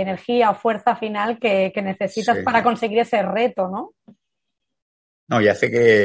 energía 0.00 0.50
o 0.50 0.54
fuerza 0.54 0.96
final 0.96 1.38
que, 1.38 1.72
necesitas 1.82 2.38
para 2.38 2.62
conseguir 2.62 3.00
ese 3.00 3.22
reto, 3.22 3.68
¿no? 3.68 3.94
No, 5.28 5.40
y 5.40 5.48
hace 5.48 5.70
que 5.70 6.04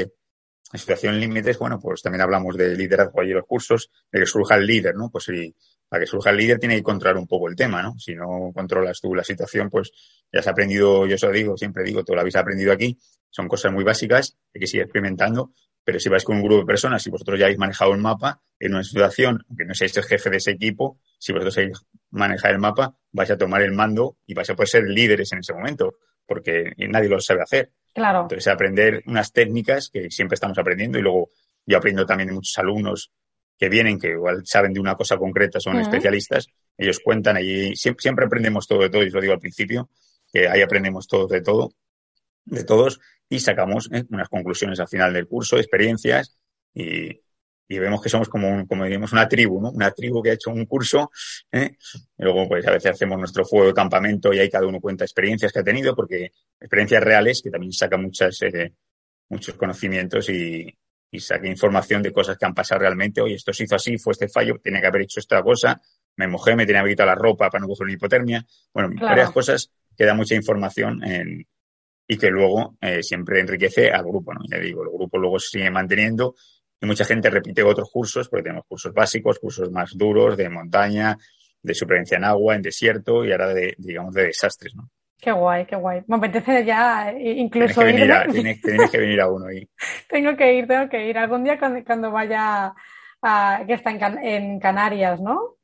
en 0.73 0.79
situación 0.79 1.19
límites, 1.19 1.57
bueno, 1.59 1.79
pues 1.79 2.01
también 2.01 2.21
hablamos 2.21 2.57
de 2.57 2.75
liderazgo 2.75 3.21
ahí 3.21 3.29
en 3.29 3.37
los 3.37 3.45
cursos, 3.45 3.89
de 4.11 4.19
que 4.19 4.25
surja 4.25 4.55
el 4.55 4.65
líder, 4.65 4.95
¿no? 4.95 5.09
Pues 5.09 5.25
si 5.25 5.55
para 5.87 6.01
que 6.01 6.07
surja 6.07 6.31
el 6.31 6.37
líder 6.37 6.59
tiene 6.59 6.75
que 6.75 6.83
controlar 6.83 7.17
un 7.17 7.27
poco 7.27 7.47
el 7.47 7.55
tema, 7.55 7.81
¿no? 7.81 7.97
Si 7.97 8.13
no 8.13 8.51
controlas 8.53 8.99
tú 8.99 9.15
la 9.15 9.23
situación, 9.23 9.69
pues 9.69 9.91
ya 10.31 10.41
has 10.41 10.47
aprendido, 10.47 11.05
yo 11.07 11.15
eso 11.15 11.31
digo, 11.31 11.55
siempre 11.55 11.83
digo, 11.83 12.03
tú 12.03 12.13
lo 12.13 12.19
habéis 12.19 12.35
aprendido 12.35 12.73
aquí, 12.73 12.97
son 13.29 13.47
cosas 13.47 13.71
muy 13.71 13.83
básicas, 13.83 14.37
hay 14.53 14.59
que 14.59 14.67
seguir 14.67 14.83
experimentando, 14.83 15.51
pero 15.83 15.99
si 15.99 16.09
vais 16.09 16.25
con 16.25 16.35
un 16.35 16.43
grupo 16.43 16.59
de 16.59 16.65
personas 16.65 17.05
y 17.07 17.09
vosotros 17.09 17.39
ya 17.39 17.45
habéis 17.45 17.59
manejado 17.59 17.93
el 17.93 17.99
mapa 17.99 18.41
en 18.59 18.73
una 18.73 18.83
situación, 18.83 19.45
aunque 19.47 19.63
no 19.63 19.73
seáis 19.73 19.95
el 19.95 20.03
jefe 20.03 20.29
de 20.29 20.37
ese 20.37 20.51
equipo, 20.51 20.99
si 21.17 21.31
vosotros 21.31 21.79
manejar 22.11 22.51
el 22.51 22.59
mapa, 22.59 22.95
vais 23.11 23.29
a 23.31 23.37
tomar 23.37 23.61
el 23.61 23.71
mando 23.71 24.17
y 24.25 24.33
vais 24.33 24.49
a 24.49 24.55
poder 24.55 24.69
ser 24.69 24.83
líderes 24.83 25.31
en 25.33 25.39
ese 25.39 25.53
momento, 25.53 25.95
porque 26.25 26.73
nadie 26.77 27.09
lo 27.09 27.19
sabe 27.19 27.41
hacer. 27.41 27.71
Claro. 27.93 28.23
Entonces, 28.23 28.47
aprender 28.47 29.03
unas 29.07 29.31
técnicas 29.33 29.89
que 29.89 30.09
siempre 30.11 30.35
estamos 30.35 30.57
aprendiendo 30.57 30.99
y 30.99 31.01
luego 31.01 31.31
yo 31.65 31.77
aprendo 31.77 32.05
también 32.05 32.29
de 32.29 32.35
muchos 32.35 32.57
alumnos 32.57 33.11
que 33.57 33.69
vienen, 33.69 33.99
que 33.99 34.09
igual 34.11 34.45
saben 34.45 34.73
de 34.73 34.79
una 34.79 34.95
cosa 34.95 35.17
concreta, 35.17 35.59
son 35.59 35.79
especialistas, 35.79 36.47
ellos 36.77 36.99
cuentan 37.03 37.37
allí, 37.37 37.75
siempre, 37.75 38.03
siempre, 38.03 38.25
aprendemos 38.25 38.67
todo 38.67 38.81
de 38.81 38.89
todo, 38.89 39.03
y 39.03 39.07
os 39.07 39.13
lo 39.13 39.21
digo 39.21 39.33
al 39.33 39.39
principio, 39.39 39.89
que 40.31 40.47
ahí 40.47 40.61
aprendemos 40.61 41.07
todo 41.07 41.27
de 41.27 41.41
todo, 41.41 41.73
de 42.45 42.63
todos, 42.63 42.99
y 43.27 43.39
sacamos 43.39 43.89
¿eh? 43.91 44.03
unas 44.11 44.29
conclusiones 44.29 44.79
al 44.79 44.87
final 44.87 45.11
del 45.11 45.27
curso, 45.27 45.57
experiencias, 45.57 46.37
y, 46.73 47.19
y 47.67 47.79
vemos 47.79 48.01
que 48.01 48.09
somos 48.09 48.29
como, 48.29 48.49
un, 48.49 48.65
como 48.65 48.83
diríamos, 48.83 49.11
una 49.11 49.27
tribu, 49.27 49.61
¿no? 49.61 49.71
Una 49.71 49.91
tribu 49.91 50.21
que 50.21 50.31
ha 50.31 50.33
hecho 50.33 50.51
un 50.51 50.65
curso, 50.65 51.11
¿eh? 51.51 51.75
y 52.17 52.23
luego 52.23 52.47
pues 52.47 52.65
a 52.65 52.71
veces 52.71 52.91
hacemos 52.91 53.17
nuestro 53.19 53.45
fuego 53.45 53.67
de 53.67 53.73
campamento 53.73 54.33
y 54.33 54.39
ahí 54.39 54.49
cada 54.49 54.67
uno 54.67 54.79
cuenta 54.79 55.03
experiencias 55.03 55.51
que 55.51 55.59
ha 55.59 55.63
tenido, 55.63 55.95
porque 55.95 56.31
experiencias 56.59 57.03
reales 57.03 57.41
que 57.41 57.49
también 57.49 57.73
sacan 57.73 58.03
muchas, 58.03 58.41
eh, 58.43 58.73
muchos 59.29 59.55
conocimientos 59.55 60.29
y, 60.29 60.73
y 61.11 61.19
saca 61.19 61.47
información 61.47 62.01
de 62.01 62.13
cosas 62.13 62.37
que 62.37 62.45
han 62.45 62.53
pasado 62.53 62.79
realmente. 62.79 63.21
Oye, 63.21 63.35
esto 63.35 63.53
se 63.53 63.63
hizo 63.63 63.75
así, 63.75 63.97
fue 63.97 64.13
este 64.13 64.29
fallo, 64.29 64.59
tenía 64.61 64.81
que 64.81 64.87
haber 64.87 65.01
hecho 65.03 65.19
esta 65.19 65.41
cosa, 65.41 65.81
me 66.15 66.27
mojé, 66.27 66.55
me 66.55 66.65
tenía 66.65 66.83
que 66.83 66.89
quitar 66.89 67.07
la 67.07 67.15
ropa 67.15 67.49
para 67.49 67.61
no 67.61 67.67
coger 67.67 67.85
una 67.85 67.93
hipotermia. 67.93 68.45
Bueno, 68.73 68.89
varias 68.99 69.31
cosas 69.31 69.71
que 69.95 70.05
dan 70.05 70.17
mucha 70.17 70.35
información 70.35 71.03
en, 71.03 71.47
y 72.07 72.17
que 72.17 72.29
luego 72.29 72.77
eh, 72.81 73.03
siempre 73.03 73.39
enriquece 73.39 73.91
al 73.91 74.03
grupo, 74.03 74.33
¿no? 74.33 74.41
Ya 74.49 74.57
digo, 74.57 74.83
el 74.83 74.89
grupo 74.89 75.17
luego 75.17 75.39
se 75.39 75.49
sigue 75.49 75.69
manteniendo 75.69 76.35
y 76.79 76.85
mucha 76.85 77.05
gente 77.05 77.29
repite 77.29 77.63
otros 77.63 77.89
cursos, 77.91 78.29
porque 78.29 78.43
tenemos 78.43 78.65
cursos 78.67 78.93
básicos, 78.93 79.39
cursos 79.39 79.71
más 79.71 79.97
duros 79.97 80.37
de 80.37 80.49
montaña, 80.49 81.17
de 81.61 81.73
supervivencia 81.73 82.17
en 82.17 82.25
agua, 82.25 82.55
en 82.55 82.61
desierto 82.61 83.25
y 83.25 83.31
ahora 83.31 83.53
de, 83.53 83.75
digamos, 83.77 84.13
de 84.13 84.27
desastres, 84.27 84.75
¿no? 84.75 84.89
Qué 85.19 85.31
guay, 85.31 85.65
qué 85.65 85.75
guay. 85.75 86.03
Me 86.07 86.17
apetece 86.17 86.63
ya 86.63 87.11
eh, 87.11 87.31
incluso 87.31 87.81
tienes 87.81 87.95
que 87.95 88.05
venir, 88.05 88.11
a, 88.11 88.27
tienes, 88.27 88.91
que 88.91 88.99
venir 88.99 89.19
a 89.19 89.31
uno 89.31 89.51
y... 89.51 89.67
tengo 90.09 90.35
que 90.37 90.53
ir, 90.53 90.67
tengo 90.67 90.87
que 90.87 91.07
ir. 91.07 91.17
Algún 91.17 91.43
día 91.43 91.57
cuando, 91.59 92.11
vaya 92.11 92.73
a, 93.23 93.63
que 93.65 93.73
está 93.73 93.89
en, 93.89 94.23
en, 94.23 94.59
Canarias, 94.59 95.19
¿no? 95.19 95.55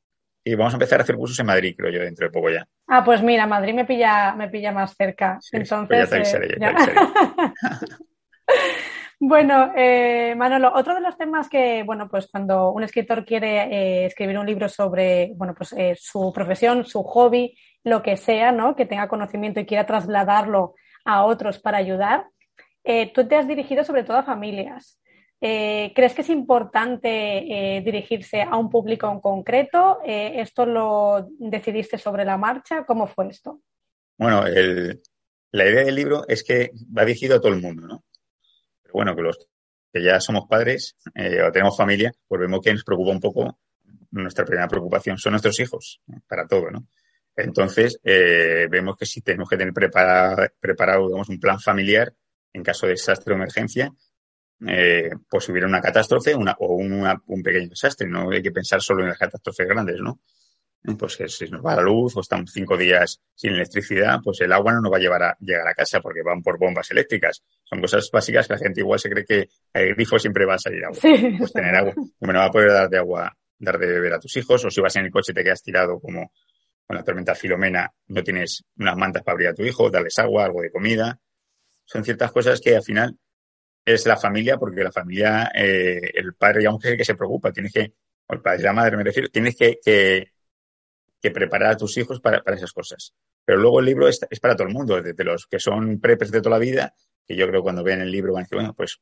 Y 0.43 0.56
vamos 0.56 0.73
a 0.73 0.78
empezar 0.78 0.99
a 0.99 1.04
hacer 1.04 1.15
cursos 1.15 1.39
en 1.39 1.45
Madrid, 1.45 1.76
creo 1.78 1.91
yo, 1.91 2.02
dentro 2.02 2.26
de 2.26 2.32
poco 2.32 2.49
ya. 2.49 2.67
Ah, 2.88 3.04
pues 3.04 3.21
mira, 3.21 3.45
Madrid 3.45 3.73
me 3.73 3.86
pilla, 3.86 4.34
me 4.36 4.49
pilla 4.49 4.71
más 4.71 4.93
cerca. 4.95 5.39
Entonces, 5.52 5.88
pues 5.88 5.99
ya 5.99 6.08
te 6.10 6.15
avisaré, 6.15 6.58
ya. 6.60 6.76
Bueno, 9.25 9.71
eh, 9.77 10.36
Manolo, 10.36 10.73
otro 10.75 10.95
de 10.95 10.99
los 10.99 11.17
temas 11.17 11.47
que, 11.47 11.83
bueno, 11.83 12.09
pues 12.09 12.27
cuando 12.27 12.71
un 12.71 12.83
escritor 12.83 13.23
quiere 13.23 13.63
eh, 13.71 14.05
escribir 14.07 14.38
un 14.38 14.45
libro 14.45 14.67
sobre, 14.67 15.31
bueno, 15.38 15.55
pues 15.55 15.71
eh, 15.77 15.95
su 15.97 16.33
profesión, 16.33 16.83
su 16.83 17.03
hobby, 17.03 17.57
lo 17.86 18.03
que 18.03 18.17
sea, 18.17 18.51
¿no? 18.51 18.75
Que 18.75 18.86
tenga 18.86 19.07
conocimiento 19.07 19.62
y 19.62 19.65
quiera 19.65 19.86
trasladarlo 19.86 20.75
a 21.05 21.23
otros 21.23 21.57
para 21.57 21.77
ayudar, 21.77 22.27
tú 23.13 23.25
te 23.25 23.38
has 23.38 23.47
dirigido 23.47 23.86
sobre 23.86 24.03
todo 24.03 24.17
a 24.17 24.23
familias. 24.23 24.99
¿Crees 25.39 26.13
que 26.13 26.21
es 26.21 26.29
importante 26.29 27.81
dirigirse 27.83 28.41
a 28.41 28.57
un 28.57 28.69
público 28.69 29.09
en 29.09 29.21
concreto? 29.21 29.99
¿Esto 30.03 30.65
lo 30.65 31.29
decidiste 31.39 31.97
sobre 31.97 32.25
la 32.25 32.38
marcha? 32.38 32.86
¿Cómo 32.86 33.07
fue 33.07 33.27
esto? 33.29 33.62
Bueno, 34.17 34.43
la 35.51 35.65
idea 35.65 35.86
del 35.86 35.95
libro 35.95 36.25
es 36.27 36.43
que 36.43 36.71
va 36.97 37.05
dirigido 37.05 37.38
a 37.38 37.39
todo 37.41 37.53
el 37.53 37.62
mundo, 37.62 37.88
¿no? 37.88 38.03
Bueno, 38.93 39.15
que 39.15 39.21
los 39.21 39.47
que 39.91 40.03
ya 40.03 40.19
somos 40.19 40.45
padres 40.49 40.95
eh, 41.13 41.41
o 41.41 41.51
tenemos 41.51 41.77
familia, 41.77 42.12
pues 42.27 42.41
vemos 42.41 42.62
que 42.62 42.73
nos 42.73 42.84
preocupa 42.84 43.12
un 43.12 43.19
poco, 43.19 43.60
nuestra 44.12 44.45
primera 44.45 44.67
preocupación 44.67 45.17
son 45.17 45.34
nuestros 45.34 45.60
hijos, 45.60 46.01
¿eh? 46.12 46.19
para 46.27 46.47
todo, 46.47 46.71
¿no? 46.71 46.88
Entonces, 47.36 47.99
eh, 48.03 48.67
vemos 48.69 48.95
que 48.97 49.06
si 49.06 49.21
tenemos 49.21 49.49
que 49.49 49.58
tener 49.58 49.73
preparado, 49.73 50.47
preparado 50.60 51.08
un 51.08 51.39
plan 51.39 51.60
familiar 51.60 52.13
en 52.53 52.63
caso 52.63 52.86
de 52.86 52.91
desastre 52.91 53.34
o 53.34 53.36
emergencia, 53.36 53.91
eh, 54.67 55.10
pues 55.27 55.49
hubiera 55.49 55.67
una 55.67 55.82
catástrofe 55.82 56.36
una, 56.36 56.56
o 56.60 56.75
un 56.75 57.43
pequeño 57.43 57.69
desastre. 57.69 58.08
No 58.08 58.29
hay 58.29 58.41
que 58.41 58.51
pensar 58.51 58.82
solo 58.82 59.01
en 59.01 59.10
las 59.10 59.17
catástrofes 59.17 59.67
grandes, 59.67 59.99
¿no? 59.99 60.19
Pues 60.98 61.15
que 61.15 61.30
si 61.30 61.50
nos 61.50 61.65
va 61.65 61.78
la 61.78 61.82
luz 61.82 62.17
o 62.17 62.19
estamos 62.19 62.52
cinco 62.52 62.76
días 62.76 63.22
sin 63.34 63.54
electricidad, 63.54 64.19
pues 64.22 64.41
el 64.41 64.52
agua 64.52 64.74
no 64.74 64.82
nos 64.82 64.91
va 64.91 64.98
a 64.98 65.00
llevar 65.00 65.24
a 65.24 65.38
llegar 65.39 65.65
a 65.65 65.74
casa 65.74 66.02
porque 66.02 66.22
van 66.22 66.41
por 66.41 66.60
bombas 66.60 66.91
eléctricas. 66.91 67.41
Son 67.63 67.80
cosas 67.80 68.10
básicas 68.12 68.48
que 68.48 68.54
la 68.54 68.60
gente 68.60 68.82
igual 68.82 69.00
se 69.00 69.10
cree 69.10 69.24
que 69.24 69.48
el 69.74 69.96
grifo 69.96 70.19
siempre 70.19 70.46
va 70.46 70.56
a 70.56 70.60
salir 70.60 70.84
agua. 70.84 71.00
Pues 71.38 71.54
tener 71.54 71.74
agua. 71.74 71.93
Como 72.19 72.34
no 72.34 72.39
va 72.39 72.46
a 72.46 72.52
poder 72.52 72.72
dar 72.72 72.89
de 72.89 72.98
agua, 72.98 73.34
dar 73.60 73.80
de 73.80 73.88
beber 73.88 74.13
a 74.13 74.19
tus 74.19 74.36
hijos, 74.36 74.65
o 74.65 74.69
si 74.69 74.82
vas 74.82 74.96
en 74.98 75.06
el 75.06 75.12
coche 75.12 75.32
y 75.32 75.36
te 75.36 75.43
quedas 75.43 75.63
tirado 75.63 76.00
como 76.02 76.32
con 76.86 76.98
la 76.98 77.04
tormenta 77.04 77.34
Filomena, 77.34 77.89
no 78.08 78.22
tienes 78.22 78.63
unas 78.78 78.98
mantas 78.98 79.24
para 79.24 79.36
abrir 79.36 79.48
a 79.48 79.54
tu 79.54 79.63
hijo, 79.63 79.89
darles 79.89 80.19
agua, 80.19 80.46
algo 80.46 80.62
de 80.62 80.72
comida. 80.72 81.17
Son 81.86 82.04
ciertas 82.04 82.32
cosas 82.32 82.60
que 82.60 82.76
al 82.76 82.84
final 82.84 83.17
es 83.86 84.06
la 84.06 84.17
familia, 84.17 84.58
porque 84.58 84.84
la 84.84 84.91
familia, 84.91 85.52
eh, 85.56 86.12
el 86.13 86.34
padre, 86.34 86.60
digamos, 86.60 86.84
es 86.84 86.91
el 86.91 86.98
que 86.98 87.06
se 87.06 87.15
preocupa, 87.15 87.52
tienes 87.52 87.72
que, 87.72 87.93
o 88.28 88.34
el 88.34 88.41
padre 88.41 88.60
y 88.60 88.63
la 88.63 88.74
madre 88.74 88.98
me 88.98 89.04
refiero, 89.04 89.30
tienes 89.30 89.56
que, 89.56 89.80
que, 89.84 90.33
preparar 91.31 91.73
a 91.73 91.77
tus 91.77 91.97
hijos 91.97 92.19
para, 92.19 92.43
esas 92.53 92.71
cosas. 92.71 93.13
Pero 93.45 93.59
luego 93.59 93.79
el 93.79 93.86
libro 93.86 94.07
es, 94.07 94.19
es, 94.29 94.39
para 94.39 94.55
todo 94.55 94.67
el 94.67 94.73
mundo, 94.73 95.01
desde 95.01 95.23
los 95.23 95.47
que 95.47 95.59
son 95.59 95.99
prepes 95.99 96.31
de 96.31 96.41
toda 96.41 96.57
la 96.57 96.63
vida, 96.63 96.93
que 97.25 97.36
yo 97.36 97.47
creo 97.47 97.62
que 97.62 97.63
cuando 97.63 97.83
ven 97.83 98.01
el 98.01 98.12
libro 98.12 98.33
van 98.33 98.41
a 98.41 98.43
decir, 98.43 98.57
bueno, 98.57 98.73
pues 98.73 98.99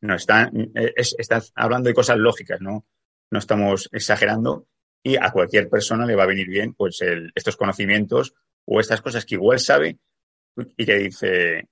no 0.00 0.14
están, 0.14 0.72
es, 0.74 1.14
estás 1.18 1.52
hablando 1.54 1.88
de 1.88 1.94
cosas 1.94 2.18
lógicas, 2.18 2.60
¿no? 2.60 2.86
No 3.30 3.38
estamos 3.38 3.88
exagerando 3.92 4.66
y 5.02 5.16
a 5.16 5.30
cualquier 5.30 5.68
persona 5.68 6.06
le 6.06 6.16
va 6.16 6.24
a 6.24 6.26
venir 6.26 6.48
bien, 6.48 6.74
pues, 6.74 7.00
estos 7.34 7.56
conocimientos 7.56 8.34
o 8.64 8.80
estas 8.80 9.00
cosas 9.00 9.24
que 9.24 9.36
igual 9.36 9.60
sabe 9.60 9.98
y 10.76 10.84
que 10.84 10.98
dice, 10.98 11.68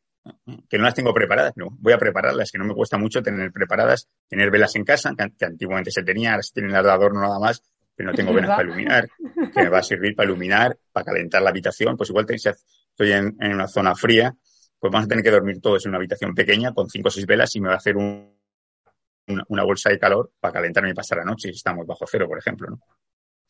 que 0.69 0.79
no 0.79 0.85
las 0.85 0.95
tengo 0.95 1.13
preparadas, 1.13 1.53
no, 1.57 1.69
voy 1.81 1.93
a 1.93 1.99
prepararlas, 1.99 2.51
que 2.51 2.59
no 2.59 2.65
me 2.65 2.75
cuesta 2.75 2.97
mucho 2.97 3.23
tener 3.23 3.53
preparadas, 3.53 4.09
tener 4.29 4.51
velas 4.51 4.75
en 4.77 4.85
casa, 4.85 5.13
que, 5.17 5.45
antiguamente 5.45 5.91
se 5.91 6.03
tenía, 6.03 6.33
ahora 6.33 6.43
se 6.43 6.53
tienen 6.53 6.73
las 6.73 6.85
de 6.85 6.91
adorno 6.91 7.21
nada 7.21 7.39
más, 7.39 7.63
pero 7.95 8.11
no 8.11 8.15
tengo 8.17 8.33
velas 8.33 8.51
para 8.51 8.63
iluminar, 8.65 9.09
que 9.53 9.63
me 9.63 9.69
va 9.69 9.79
a 9.79 9.83
servir 9.83 10.15
para 10.15 10.27
iluminar, 10.29 10.79
para 10.93 11.05
calentar 11.05 11.43
la 11.43 11.51
habitación, 11.51 11.97
pues 11.97 12.11
igual 12.11 12.27
si 12.29 12.49
estoy 12.49 13.13
en, 13.13 13.37
una 13.41 13.69
zona 13.69 13.95
fría, 13.95 14.35
pues 14.79 14.93
vamos 14.93 15.07
a 15.07 15.09
tener 15.09 15.25
que 15.25 15.31
dormir 15.31 15.61
todos 15.61 15.85
en 15.85 15.91
una 15.91 15.99
habitación 15.99 16.35
pequeña 16.35 16.73
con 16.73 16.89
cinco 16.89 17.09
o 17.09 17.11
seis 17.11 17.27
velas 17.27 17.55
y 17.57 17.61
me 17.61 17.69
va 17.69 17.75
a 17.75 17.79
hacer 17.79 17.97
un, 17.97 18.35
una, 19.49 19.65
bolsa 19.65 19.91
de 19.91 19.99
calor 19.99 20.33
para 20.39 20.53
calentarme 20.53 20.91
y 20.91 20.95
pasar 20.95 21.19
la 21.19 21.25
noche 21.25 21.49
si 21.49 21.57
estamos 21.57 21.87
bajo 21.87 22.05
cero, 22.07 22.27
por 22.29 22.39
ejemplo, 22.39 22.69
¿no? 22.69 22.81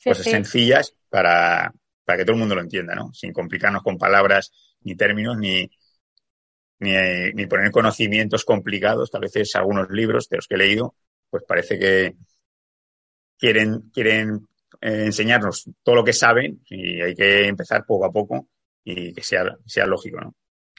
Cosas 0.05 0.27
sencillas 0.27 0.95
para, 1.09 1.73
para 2.05 2.19
que 2.19 2.25
todo 2.25 2.35
el 2.35 2.41
mundo 2.41 2.55
lo 2.55 2.61
entienda, 2.61 2.95
¿no? 2.95 3.13
Sin 3.15 3.33
complicarnos 3.33 3.83
con 3.83 3.97
palabras, 3.97 4.53
ni 4.83 4.95
términos, 4.97 5.39
ni, 5.39 5.71
ni, 6.79 7.47
poner 7.47 7.71
conocimientos 7.71 8.45
complicados, 8.45 9.11
tal 9.11 9.23
vez 9.23 9.55
algunos 9.55 9.89
libros 9.91 10.29
de 10.29 10.37
los 10.37 10.47
que 10.47 10.55
he 10.57 10.59
leído, 10.59 10.95
pues 11.31 11.45
parece 11.47 11.79
que 11.79 12.15
quieren, 13.39 13.91
quieren 13.93 14.47
eh, 14.81 15.07
enseñarnos 15.07 15.69
todo 15.83 15.97
lo 15.97 16.05
que 16.05 16.13
saben 16.13 16.61
y 16.67 17.01
hay 17.01 17.15
que 17.15 17.49
empezar 17.49 17.85
poco 17.85 18.05
a 18.05 18.13
poco 18.13 18.49
y 18.85 19.13
que 19.15 19.23
sea, 19.23 19.45
sea 19.65 19.87
lógico, 19.87 20.21
¿no? 20.21 20.35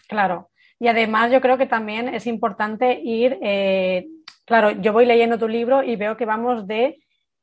Claro. 0.08 0.52
Y 0.80 0.88
además 0.88 1.32
yo 1.32 1.42
creo 1.42 1.58
que 1.58 1.66
también 1.66 2.10
es 2.10 2.28
importante 2.28 3.00
ir, 3.02 3.38
eh, 3.42 4.08
claro, 4.46 4.72
yo 4.72 4.94
voy 4.94 5.06
leyendo 5.06 5.40
tu 5.40 5.48
libro 5.48 5.84
y 5.84 5.96
veo 5.96 6.18
que 6.18 6.26
vamos 6.26 6.68
de 6.68 7.00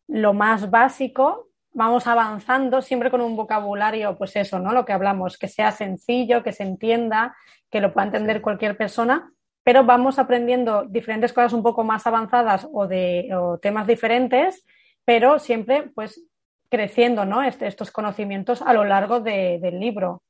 lo 0.07 0.35
más 0.35 0.71
básico 0.71 1.53
vamos 1.75 2.07
avanzando 2.07 2.83
siempre 2.83 3.11
con 3.11 3.21
un 3.21 3.37
vocabulario, 3.37 4.17
pues 4.19 4.37
eso, 4.37 4.59
¿no? 4.59 4.73
Lo 4.73 4.85
que 4.85 4.93
hablamos, 4.93 5.39
que 5.39 5.49
sea 5.49 5.73
sencillo, 5.73 6.43
que 6.43 6.53
se 6.53 6.63
entienda, 6.63 7.37
que 7.71 7.81
lo 7.81 7.93
pueda 7.93 8.07
entender 8.07 8.43
cualquier 8.43 8.77
persona, 8.77 9.33
pero 9.65 9.85
vamos 9.85 10.19
aprendiendo 10.19 10.85
diferentes 10.85 11.33
cosas 11.33 11.53
un 11.53 11.63
poco 11.63 11.85
más 11.85 12.07
avanzadas 12.07 12.69
o 12.73 12.87
de 12.87 13.29
temas 13.61 13.87
diferentes, 13.87 14.65
pero 15.05 15.39
siempre 15.39 15.91
pues 15.95 16.23
creciendo, 16.71 17.25
¿no? 17.25 17.43
Este, 17.43 17.67
estos 17.67 17.91
conocimientos 17.91 18.63
a 18.63 18.73
lo 18.73 18.85
largo 18.85 19.21
del 19.21 19.79
libro. 19.79 20.23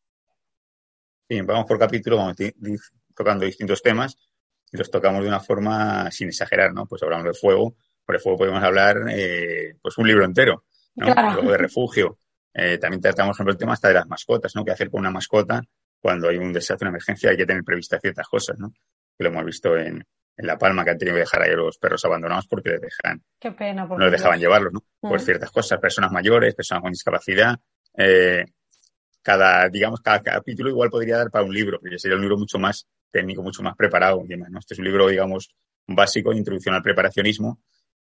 Sí, 1.29 1.41
vamos 1.41 1.67
por 1.67 1.79
capítulo, 1.79 2.17
vamos 2.17 2.37
tocando 3.15 3.45
distintos 3.45 3.81
temas 3.81 4.19
y 4.73 4.77
los 4.77 4.91
tocamos 4.91 5.23
de 5.23 5.29
una 5.29 5.41
forma 5.41 6.11
sin 6.11 6.29
exagerar, 6.29 6.73
¿no? 6.73 6.87
Pues 6.87 7.03
hablamos 7.03 7.27
de 7.27 7.35
fuego, 7.35 7.77
por 8.05 8.17
el 8.17 8.21
fuego 8.21 8.39
podemos 8.39 8.63
hablar 8.63 9.05
eh, 9.11 9.77
pues 9.81 9.97
un 9.99 10.09
libro 10.09 10.25
entero 10.25 10.65
¿no? 10.97 11.15
de 11.15 11.57
refugio. 11.57 12.19
Eh, 12.53 12.77
también 12.79 13.01
tratamos 13.01 13.37
sobre 13.37 13.53
el 13.53 13.59
tema 13.59 13.75
hasta 13.75 13.89
de 13.89 13.95
las 13.95 14.09
mascotas, 14.09 14.55
¿no? 14.55 14.65
¿Qué 14.65 14.73
hacer 14.73 14.91
con 14.91 15.01
una 15.01 15.11
mascota 15.11 15.63
cuando 16.01 16.29
hay 16.29 16.37
un 16.37 16.53
desastre, 16.53 16.87
una 16.87 16.97
emergencia? 16.97 17.31
Hay 17.31 17.37
que 17.37 17.47
tener 17.47 17.63
previstas 17.63 18.01
ciertas 18.01 18.27
cosas, 18.29 18.59
¿no? 18.59 18.73
Que 19.17 19.25
lo 19.25 19.31
hemos 19.31 19.45
visto 19.45 19.77
en, 19.77 20.05
en 20.42 20.48
La 20.48 20.59
Palma, 20.59 20.85
que 20.85 20.90
han 20.90 20.98
tenido 20.98 21.14
que 21.14 21.20
dejar 21.20 21.42
ahí 21.42 21.52
a 21.52 21.57
los 21.57 21.78
perros 21.78 22.05
abandonados 22.05 22.46
porque 22.46 22.70
les 22.70 22.81
dejan. 22.81 23.22
Qué 23.40 23.52
pena. 23.52 23.87
No 23.87 23.98
les 23.98 24.12
dejaban 24.12 24.38
llevarlos, 24.38 24.72
¿no? 24.72 24.85
Por 25.00 25.20
mm. 25.20 25.24
ciertas 25.24 25.50
cosas, 25.50 25.78
personas 25.81 26.12
mayores, 26.12 26.55
personas 26.55 26.83
con 26.83 26.92
discapacidad. 26.92 27.59
Eh, 27.96 28.44
cada, 29.22 29.68
digamos, 29.68 30.00
cada 30.00 30.20
capítulo 30.20 30.68
igual 30.70 30.90
podría 30.90 31.18
dar 31.18 31.31
para 31.31 31.44
un 31.44 31.55
libro, 31.55 31.78
porque 31.81 31.98
sería 31.98 32.16
un 32.16 32.22
libro 32.22 32.37
mucho 32.37 32.59
más 32.59 32.87
técnico, 33.11 33.42
mucho 33.42 33.62
más 33.62 33.76
preparado. 33.76 34.22
¿no? 34.26 34.59
Este 34.59 34.74
es 34.74 34.78
un 34.78 34.85
libro, 34.85 35.09
digamos, 35.09 35.55
básico 35.87 36.31
de 36.31 36.38
introducción 36.38 36.74
al 36.74 36.83
preparacionismo 36.83 37.61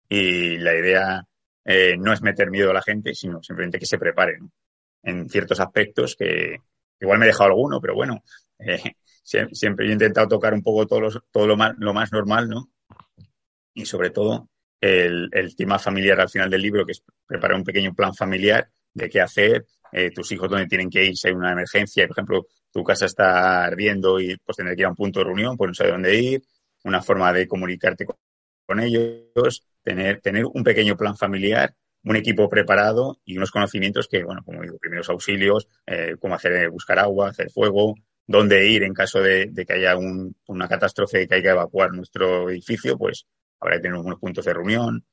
y 0.08 0.58
la 0.58 0.74
idea 0.74 1.24
eh, 1.64 1.96
no 1.98 2.12
es 2.12 2.22
meter 2.22 2.50
miedo 2.50 2.70
a 2.70 2.74
la 2.74 2.82
gente, 2.82 3.14
sino 3.14 3.42
simplemente 3.42 3.78
que 3.78 3.86
se 3.86 3.98
prepare 3.98 4.38
en 5.02 5.28
ciertos 5.28 5.60
aspectos 5.60 6.16
que 6.16 6.56
igual 7.00 7.18
me 7.18 7.26
he 7.26 7.28
dejado 7.28 7.50
alguno, 7.50 7.80
pero 7.80 7.94
bueno, 7.94 8.22
eh, 8.58 8.94
siempre 9.52 9.86
he 9.86 9.92
intentado 9.92 10.28
tocar 10.28 10.54
un 10.54 10.62
poco 10.62 10.86
todo, 10.86 11.08
todo 11.30 11.46
lo, 11.46 11.56
más, 11.56 11.74
lo 11.78 11.92
más 11.92 12.12
normal, 12.12 12.48
¿no? 12.48 12.70
Y 13.74 13.84
sobre 13.84 14.10
todo 14.10 14.48
el, 14.80 15.30
tema 15.56 15.78
familiar 15.78 16.20
al 16.20 16.28
final 16.28 16.50
del 16.50 16.62
libro, 16.62 16.86
que 16.86 16.92
es 16.92 17.02
preparar 17.26 17.56
un 17.56 17.64
pequeño 17.64 17.94
plan 17.94 18.14
familiar 18.14 18.68
de 18.94 19.08
qué 19.08 19.20
hacer, 19.20 19.66
eh, 19.92 20.10
tus 20.10 20.32
hijos 20.32 20.48
dónde 20.48 20.66
tienen 20.66 20.90
que 20.90 21.04
ir 21.04 21.16
si 21.16 21.28
hay 21.28 21.34
una 21.34 21.52
emergencia, 21.52 22.06
por 22.06 22.14
ejemplo, 22.14 22.46
tu 22.70 22.82
casa 22.82 23.06
está 23.06 23.64
ardiendo 23.64 24.20
y 24.20 24.36
pues 24.36 24.56
tener 24.56 24.74
que 24.74 24.82
ir 24.82 24.86
a 24.86 24.90
un 24.90 24.96
punto 24.96 25.20
de 25.20 25.26
reunión, 25.26 25.56
pues 25.56 25.68
no 25.68 25.74
sabes 25.74 25.92
dónde 25.92 26.18
ir, 26.18 26.42
una 26.84 27.02
forma 27.02 27.32
de 27.32 27.46
comunicarte 27.46 28.06
con 28.66 28.80
ellos, 28.80 29.64
tener, 29.82 30.20
tener 30.20 30.44
un 30.46 30.62
pequeño 30.62 30.96
plan 30.96 31.16
familiar, 31.16 31.74
un 32.04 32.16
equipo 32.16 32.48
preparado 32.48 33.18
y 33.24 33.36
unos 33.36 33.50
conocimientos 33.50 34.08
que, 34.08 34.22
bueno, 34.24 34.42
como 34.44 34.62
digo, 34.62 34.78
primeros 34.78 35.08
auxilios, 35.08 35.68
eh, 35.86 36.16
cómo 36.20 36.34
hacer, 36.34 36.52
eh, 36.52 36.68
buscar 36.68 36.98
agua, 36.98 37.30
hacer 37.30 37.50
fuego, 37.50 37.94
dónde 38.28 38.68
ir 38.68 38.84
en 38.84 38.92
caso 38.92 39.20
de, 39.20 39.50
que 39.66 39.72
haya 39.72 39.96
una 39.96 40.68
catástrofe 40.68 41.26
que 41.26 41.36
hay 41.36 41.42
que 41.42 41.48
evacuar 41.48 41.92
nuestro 41.92 42.50
edificio, 42.50 42.96
pues 42.96 43.26
habrá 43.58 43.76
que 43.76 43.82
tener 43.82 43.98
unos 43.98 44.20
puntos 44.20 44.44
de 44.44 44.52
reunión. 44.52 45.04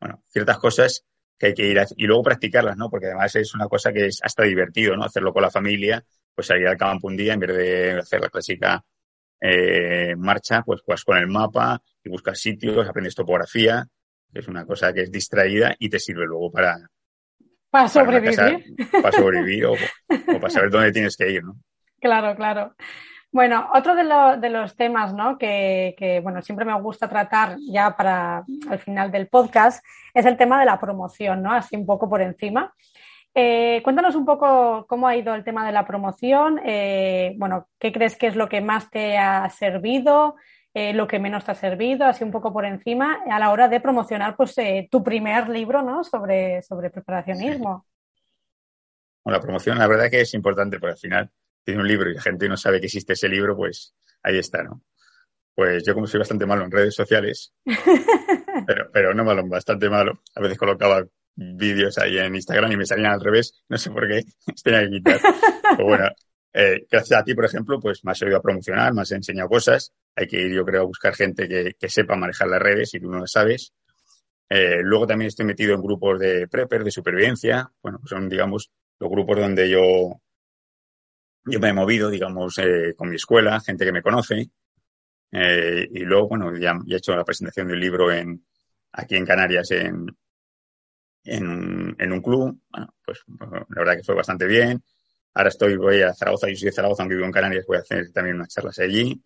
Bueno, 0.00 0.22
ciertas 0.26 0.58
cosas 0.58 1.04
que 1.38 1.46
hay 1.46 1.54
que 1.54 1.64
ir 1.64 1.78
a, 1.78 1.86
y 1.96 2.06
luego 2.06 2.24
practicarlas, 2.24 2.76
¿no? 2.76 2.90
Porque 2.90 3.06
además 3.06 3.34
es 3.36 3.54
una 3.54 3.68
cosa 3.68 3.92
que 3.92 4.06
es 4.06 4.20
hasta 4.20 4.42
divertido, 4.42 4.96
¿no? 4.96 5.04
Hacerlo 5.04 5.32
con 5.32 5.42
la 5.42 5.50
familia, 5.50 6.04
pues 6.34 6.48
salir 6.48 6.66
al 6.66 6.76
campo 6.76 7.06
un 7.06 7.16
día 7.16 7.34
en 7.34 7.40
vez 7.40 7.56
de 7.56 7.92
hacer 7.98 8.20
la 8.20 8.28
clásica 8.28 8.84
eh, 9.40 10.16
marcha, 10.16 10.62
pues 10.62 10.82
vas 10.86 11.04
con 11.04 11.18
el 11.18 11.28
mapa 11.28 11.80
y 12.02 12.08
buscas 12.08 12.40
sitios, 12.40 12.88
aprendes 12.88 13.14
topografía, 13.14 13.86
que 14.32 14.40
es 14.40 14.48
una 14.48 14.66
cosa 14.66 14.92
que 14.92 15.02
es 15.02 15.12
distraída 15.12 15.76
y 15.78 15.88
te 15.88 16.00
sirve 16.00 16.26
luego 16.26 16.50
para... 16.50 16.90
Para 17.70 17.88
sobrevivir. 17.88 18.36
Para, 18.90 19.12
sobrevivir 19.12 19.66
o, 19.66 19.74
para 20.08 20.50
saber 20.50 20.70
dónde 20.70 20.90
tienes 20.90 21.16
que 21.16 21.30
ir, 21.30 21.44
¿no? 21.44 21.56
Claro, 22.00 22.36
claro. 22.36 22.74
Bueno, 23.32 23.68
otro 23.74 23.94
de, 23.94 24.04
de 24.40 24.50
los 24.50 24.76
temas 24.76 25.12
¿no? 25.12 25.36
que, 25.36 25.94
que, 25.98 26.20
bueno, 26.20 26.40
siempre 26.40 26.64
me 26.64 26.80
gusta 26.80 27.08
tratar 27.08 27.56
ya 27.68 27.96
para 27.96 28.44
el 28.70 28.78
final 28.78 29.10
del 29.10 29.28
podcast 29.28 29.84
es 30.14 30.24
el 30.24 30.36
tema 30.36 30.58
de 30.58 30.66
la 30.66 30.80
promoción, 30.80 31.42
¿no? 31.42 31.52
Así 31.52 31.76
un 31.76 31.84
poco 31.84 32.08
por 32.08 32.22
encima. 32.22 32.72
Eh, 33.34 33.82
cuéntanos 33.84 34.14
un 34.14 34.24
poco 34.24 34.86
cómo 34.88 35.06
ha 35.06 35.14
ido 35.14 35.34
el 35.34 35.44
tema 35.44 35.66
de 35.66 35.72
la 35.72 35.86
promoción. 35.86 36.58
Eh, 36.64 37.34
bueno, 37.36 37.68
¿qué 37.78 37.92
crees 37.92 38.16
que 38.16 38.28
es 38.28 38.36
lo 38.36 38.48
que 38.48 38.62
más 38.62 38.88
te 38.88 39.18
ha 39.18 39.50
servido? 39.50 40.36
Eh, 40.72 40.94
lo 40.94 41.06
que 41.06 41.18
menos 41.18 41.44
te 41.44 41.52
ha 41.52 41.54
servido, 41.54 42.06
así 42.06 42.24
un 42.24 42.30
poco 42.30 42.50
por 42.52 42.64
encima, 42.64 43.18
a 43.30 43.38
la 43.38 43.50
hora 43.50 43.68
de 43.68 43.80
promocionar 43.80 44.36
pues, 44.36 44.56
tu 44.90 45.04
primer 45.04 45.50
libro 45.50 45.82
¿no? 45.82 46.04
sobre, 46.04 46.62
sobre 46.62 46.88
preparacionismo. 46.88 47.84
Bueno, 49.22 49.38
la 49.38 49.42
promoción, 49.42 49.78
la 49.78 49.86
verdad 49.86 50.10
que 50.10 50.22
es 50.22 50.32
importante, 50.32 50.78
porque 50.78 50.92
al 50.92 50.98
final 50.98 51.30
tiene 51.66 51.80
un 51.80 51.88
libro 51.88 52.08
y 52.08 52.14
la 52.14 52.22
gente 52.22 52.48
no 52.48 52.56
sabe 52.56 52.80
que 52.80 52.86
existe 52.86 53.14
ese 53.14 53.28
libro, 53.28 53.56
pues 53.56 53.94
ahí 54.22 54.38
está, 54.38 54.62
¿no? 54.62 54.82
Pues 55.54 55.84
yo 55.84 55.94
como 55.94 56.06
soy 56.06 56.18
bastante 56.18 56.46
malo 56.46 56.64
en 56.64 56.70
redes 56.70 56.94
sociales, 56.94 57.52
pero, 58.66 58.88
pero 58.92 59.12
no 59.12 59.24
malo, 59.24 59.46
bastante 59.46 59.90
malo, 59.90 60.22
a 60.34 60.40
veces 60.40 60.56
colocaba 60.56 61.04
vídeos 61.34 61.98
ahí 61.98 62.18
en 62.18 62.34
Instagram 62.34 62.72
y 62.72 62.76
me 62.76 62.86
salían 62.86 63.12
al 63.12 63.20
revés, 63.20 63.62
no 63.68 63.76
sé 63.76 63.90
por 63.90 64.08
qué, 64.08 64.22
tenía 64.64 64.82
que 64.82 64.90
quitar. 64.90 65.20
Pero 65.76 65.84
bueno, 65.84 66.08
eh, 66.52 66.86
gracias 66.90 67.20
a 67.20 67.24
ti, 67.24 67.34
por 67.34 67.44
ejemplo, 67.44 67.80
pues 67.80 68.04
me 68.04 68.12
has 68.12 68.22
ayudado 68.22 68.38
a 68.38 68.42
promocionar, 68.42 68.94
me 68.94 69.02
has 69.02 69.12
enseñado 69.12 69.48
cosas. 69.48 69.92
Hay 70.14 70.26
que 70.26 70.40
ir, 70.40 70.54
yo 70.54 70.64
creo, 70.64 70.82
a 70.82 70.86
buscar 70.86 71.14
gente 71.14 71.48
que, 71.48 71.88
sepa 71.88 72.16
manejar 72.16 72.48
las 72.48 72.62
redes 72.62 72.94
y 72.94 73.00
tú 73.00 73.10
no 73.10 73.18
lo 73.18 73.26
sabes. 73.26 73.74
Eh, 74.48 74.80
luego 74.82 75.06
también 75.06 75.28
estoy 75.28 75.44
metido 75.44 75.74
en 75.74 75.82
grupos 75.82 76.18
de 76.20 76.46
prepper, 76.48 76.84
de 76.84 76.90
supervivencia. 76.92 77.70
Bueno, 77.82 77.98
pues 77.98 78.10
son, 78.10 78.28
digamos, 78.28 78.70
los 78.98 79.10
grupos 79.10 79.38
donde 79.38 79.68
yo, 79.68 80.20
yo 81.46 81.60
me 81.60 81.68
he 81.68 81.72
movido, 81.72 82.10
digamos, 82.10 82.58
eh, 82.58 82.94
con 82.96 83.08
mi 83.08 83.16
escuela, 83.16 83.60
gente 83.60 83.84
que 83.84 83.92
me 83.92 84.02
conoce. 84.02 84.50
Eh, 85.32 85.88
y 85.90 86.00
luego, 86.00 86.28
bueno, 86.28 86.56
ya, 86.56 86.74
he 86.88 86.96
hecho 86.96 87.14
la 87.14 87.24
presentación 87.24 87.68
del 87.68 87.80
libro 87.80 88.12
en, 88.12 88.44
aquí 88.92 89.16
en 89.16 89.26
Canarias 89.26 89.70
en, 89.70 90.06
en, 91.24 92.12
un 92.12 92.22
club. 92.22 92.60
Bueno, 92.68 92.94
pues 93.04 93.22
la 93.48 93.64
verdad 93.68 93.96
que 93.96 94.04
fue 94.04 94.14
bastante 94.14 94.46
bien. 94.46 94.82
Ahora 95.34 95.48
estoy, 95.48 95.76
voy 95.76 96.02
a 96.02 96.14
Zaragoza, 96.14 96.48
yo 96.48 96.56
soy 96.56 96.66
de 96.66 96.72
Zaragoza, 96.72 97.02
aunque 97.02 97.16
vivo 97.16 97.26
en 97.26 97.32
Canarias, 97.32 97.64
voy 97.66 97.76
a 97.76 97.80
hacer 97.80 98.10
también 98.12 98.36
unas 98.36 98.48
charlas 98.48 98.78
allí. 98.78 99.22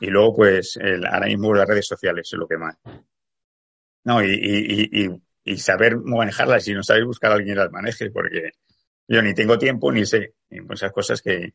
Y 0.00 0.06
luego, 0.06 0.34
pues, 0.36 0.78
ahora 1.10 1.26
mismo 1.26 1.54
las 1.54 1.68
redes 1.68 1.86
sociales 1.86 2.28
es 2.32 2.38
lo 2.38 2.48
que 2.48 2.56
más. 2.56 2.76
No, 4.04 4.22
y, 4.22 5.20
y 5.44 5.56
saber 5.58 5.96
manejarlas 5.96 6.66
y 6.68 6.74
no 6.74 6.82
saber 6.82 7.04
buscar 7.04 7.30
a 7.32 7.34
alguien 7.34 7.54
que 7.54 7.60
las 7.60 7.70
maneje, 7.70 8.10
porque 8.10 8.52
yo 9.12 9.20
ni 9.20 9.34
tengo 9.34 9.58
tiempo 9.58 9.92
ni 9.92 10.06
sé. 10.06 10.32
Muchas 10.50 10.90
cosas 10.90 11.20
que, 11.20 11.52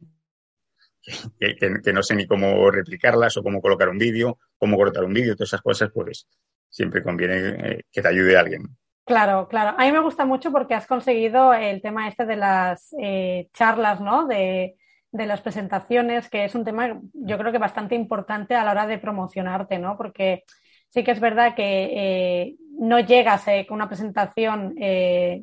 que, 1.40 1.92
no 1.94 2.04
sé 2.04 2.16
ni 2.16 2.28
cómo 2.28 2.70
replicarlas 2.70 3.36
o 3.38 3.44
cómo 3.44 3.62
colocar 3.62 3.90
un 3.90 3.98
vídeo, 3.98 4.38
cómo 4.60 4.78
cortar 4.78 5.04
un 5.04 5.14
vídeo, 5.14 5.36
todas 5.36 5.50
esas 5.50 5.62
cosas, 5.64 5.90
pues 5.92 6.28
siempre 6.70 7.02
conviene 7.02 7.36
eh, 7.36 7.84
que 7.92 8.02
te 8.04 8.08
ayude 8.08 8.38
alguien. 8.38 8.62
Claro, 9.04 9.48
claro. 9.48 9.76
A 9.76 9.86
mí 9.86 9.92
me 9.92 10.02
gusta 10.02 10.24
mucho 10.24 10.52
porque 10.52 10.76
has 10.76 10.86
conseguido 10.86 11.52
el 11.52 11.82
tema 11.82 12.08
este 12.08 12.28
de 12.28 12.36
las 12.36 12.94
eh, 13.02 13.48
charlas, 13.54 14.02
¿no? 14.02 14.28
De, 14.28 14.76
de, 15.12 15.26
las 15.26 15.42
presentaciones, 15.42 16.30
que 16.30 16.46
es 16.46 16.54
un 16.54 16.64
tema 16.64 17.02
yo 17.14 17.38
creo 17.40 17.52
que 17.52 17.58
bastante 17.58 17.96
importante 17.96 18.54
a 18.54 18.64
la 18.64 18.72
hora 18.72 18.86
de 18.86 19.00
promocionarte, 19.00 19.80
¿no? 19.80 19.98
Porque 19.98 20.44
sí 20.90 21.04
que 21.04 21.12
es 21.12 21.20
verdad 21.20 21.56
que 21.56 21.90
eh, 21.92 22.56
no 22.78 23.00
llegas 23.00 23.46
con 23.68 23.78
una 23.78 23.88
presentación, 23.88 24.76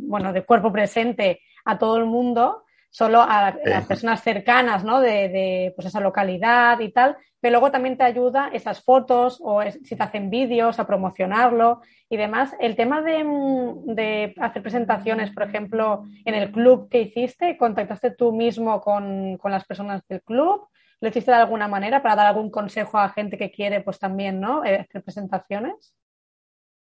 bueno, 0.01 0.33
de 0.33 0.45
cuerpo 0.45 0.71
presente 0.71 1.41
a 1.65 1.79
todo 1.79 1.97
el 1.99 2.05
mundo, 2.05 2.65
solo 2.91 3.21
a, 3.23 3.57
las 3.65 3.87
personas 3.87 4.23
cercanas, 4.23 4.85
¿no? 4.85 5.01
De, 5.01 5.29
de, 5.29 5.73
pues 5.75 5.89
esa 5.89 6.01
localidad 6.01 6.79
y 6.79 6.93
tal, 6.93 7.17
pero 7.41 7.53
luego 7.53 7.71
también 7.71 7.99
te 7.99 8.05
ayuda 8.05 8.49
esas 8.53 8.83
fotos 8.83 9.39
o 9.43 9.61
si 9.63 9.97
te 9.97 10.03
hacen 10.03 10.31
vídeos 10.31 10.79
a 10.79 10.87
promocionarlo 10.87 11.83
y 12.09 12.17
demás. 12.17 12.55
El 12.59 12.75
tema 12.77 13.03
de, 13.03 13.25
mm, 13.25 13.95
de, 13.95 14.35
hacer 14.41 14.63
presentaciones, 14.63 15.31
por 15.31 15.43
ejemplo, 15.43 16.05
en 16.25 16.35
el 16.35 16.53
club 16.53 16.89
que 16.89 17.03
hiciste, 17.03 17.59
¿contactaste 17.59 18.13
tú 18.13 18.33
mismo 18.33 18.81
con, 18.81 19.37
con, 19.39 19.51
las 19.51 19.67
personas 19.67 20.07
del 20.09 20.23
club? 20.23 20.69
¿Lo 21.01 21.09
hiciste 21.09 21.33
de 21.33 21.37
alguna 21.37 21.69
manera 21.69 22.03
para 22.03 22.17
dar 22.17 22.29
algún 22.29 22.51
consejo 22.51 22.97
a 22.99 23.11
gente 23.11 23.37
que 23.37 23.51
quiere, 23.51 23.83
pues 23.83 23.99
también, 23.99 24.41
¿no? 24.41 24.65
Eh, 24.65 24.77
hacer 24.77 25.03
presentaciones. 25.03 25.95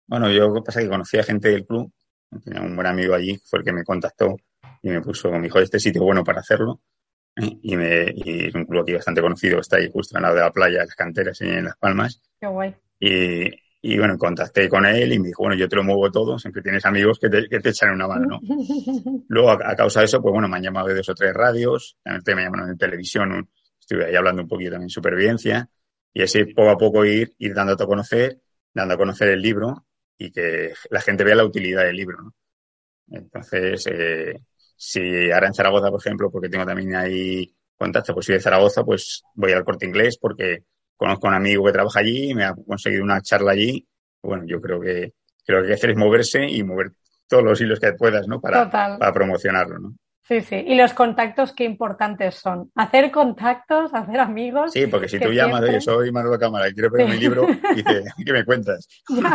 Bueno, 0.09 0.29
yo 0.29 0.53
pasa 0.63 0.81
que 0.81 0.89
conocí 0.89 1.19
a 1.19 1.23
gente 1.23 1.49
del 1.49 1.65
club, 1.65 1.91
tenía 2.45 2.61
un 2.61 2.75
buen 2.75 2.89
amigo 2.89 3.15
allí, 3.15 3.41
fue 3.45 3.61
el 3.61 3.65
que 3.65 3.73
me 3.73 3.85
contactó 3.85 4.37
y 4.83 4.91
me 4.91 5.01
puso, 5.01 5.31
me 5.31 5.43
dijo, 5.43 5.59
este 5.59 5.79
sitio 5.79 6.03
bueno 6.03 6.25
para 6.25 6.41
hacerlo. 6.41 6.81
Y, 7.37 7.77
me, 7.77 8.13
y 8.15 8.49
es 8.49 8.55
un 8.55 8.67
club 8.67 8.83
aquí 8.83 8.93
bastante 8.93 9.23
conocido, 9.23 9.61
está 9.61 9.77
ahí 9.77 9.89
justo 9.91 10.17
al 10.17 10.23
lado 10.23 10.35
de 10.35 10.41
la 10.43 10.51
playa, 10.51 10.79
las 10.81 10.95
canteras 10.95 11.41
en 11.41 11.65
Las 11.65 11.77
Palmas. 11.77 12.21
Qué 12.41 12.47
guay. 12.47 12.75
Y, 12.99 13.49
y 13.83 13.99
bueno, 13.99 14.19
contacté 14.19 14.69
con 14.69 14.85
él 14.85 15.13
y 15.13 15.19
me 15.19 15.29
dijo, 15.29 15.45
bueno, 15.45 15.57
yo 15.57 15.69
te 15.69 15.77
lo 15.77 15.85
muevo 15.85 16.11
todo, 16.11 16.39
siempre 16.39 16.61
tienes 16.61 16.85
amigos 16.85 17.19
que 17.19 17.31
te, 17.31 17.49
que 17.49 17.61
te 17.61 17.71
echan 17.71 17.95
una 17.95 18.07
mano, 18.07 18.27
¿no? 18.27 18.41
Luego, 19.29 19.51
a, 19.51 19.75
causa 19.75 20.01
de 20.01 20.07
eso, 20.07 20.21
pues 20.21 20.33
bueno, 20.33 20.49
me 20.49 20.57
han 20.57 20.63
llamado 20.63 20.89
de 20.89 20.97
dos 20.97 21.09
o 21.09 21.15
tres 21.15 21.33
radios, 21.33 21.97
también 22.05 22.37
me 22.37 22.43
llamaron 22.45 22.71
en 22.71 22.79
televisión, 22.79 23.49
estuve 23.79 24.07
ahí 24.07 24.15
hablando 24.15 24.43
un 24.43 24.49
poquito 24.49 24.73
también 24.73 24.89
de 24.89 24.93
supervivencia, 24.93 25.71
y 26.13 26.23
así 26.23 26.45
poco 26.45 26.71
a 26.71 26.77
poco 26.77 27.05
ir, 27.07 27.33
ir 27.39 27.55
dando 27.55 27.73
a 27.73 27.87
conocer, 27.87 28.41
dando 28.75 28.95
a 28.95 28.99
conocer 28.99 29.29
el 29.29 29.41
libro 29.41 29.87
y 30.19 30.31
que 30.31 30.75
la 30.91 31.01
gente 31.01 31.25
vea 31.25 31.37
la 31.37 31.45
utilidad 31.45 31.85
del 31.85 31.97
libro, 31.97 32.19
¿no? 32.23 32.35
Entonces, 33.13 33.87
eh, 33.91 34.41
si 34.83 35.31
ahora 35.31 35.49
en 35.49 35.53
Zaragoza, 35.53 35.91
por 35.91 36.01
ejemplo, 36.01 36.31
porque 36.31 36.49
tengo 36.49 36.65
también 36.65 36.95
ahí 36.97 37.55
contacto, 37.77 38.15
pues 38.15 38.29
de 38.29 38.41
Zaragoza, 38.41 38.83
pues 38.83 39.23
voy 39.35 39.53
al 39.53 39.63
corte 39.63 39.85
inglés 39.85 40.17
porque 40.19 40.65
conozco 40.97 41.27
a 41.27 41.31
un 41.31 41.37
amigo 41.37 41.67
que 41.67 41.73
trabaja 41.73 42.01
allí, 42.01 42.35
me 42.35 42.45
ha 42.45 42.55
conseguido 42.55 43.05
una 43.05 43.21
charla 43.21 43.53
allí. 43.53 43.87
Bueno, 44.23 44.45
yo 44.47 44.59
creo 44.59 44.81
que, 44.81 45.13
creo 45.45 45.59
que 45.59 45.65
hay 45.65 45.69
que 45.69 45.75
hacer 45.75 45.91
es 45.91 45.97
moverse 45.99 46.47
y 46.49 46.63
mover 46.63 46.93
todos 47.29 47.45
los 47.45 47.61
hilos 47.61 47.79
que 47.79 47.93
puedas, 47.93 48.27
¿no? 48.27 48.41
Para, 48.41 48.71
para 48.71 49.13
promocionarlo, 49.13 49.79
¿no? 49.79 49.95
Sí, 50.31 50.43
sí. 50.43 50.65
Y 50.65 50.77
los 50.77 50.95
contactos, 50.95 51.53
qué 51.53 51.65
importantes 51.65 52.37
son. 52.37 52.71
Hacer 52.77 53.11
contactos, 53.11 53.91
hacer 53.95 54.21
amigos. 54.21 54.73
Sí, 54.73 54.87
porque 54.87 55.09
si 55.09 55.19
tú 55.19 55.33
llamas, 55.33 55.63
oye, 55.63 55.81
soy 55.81 56.13
Manuel 56.13 56.39
Cámara 56.39 56.69
y 56.69 56.73
quiero 56.73 56.89
ver 56.91 57.09
mi 57.09 57.17
libro, 57.17 57.47
dice, 57.75 58.05
¿qué 58.25 58.33
me 58.33 58.45
cuentas? 58.45 58.89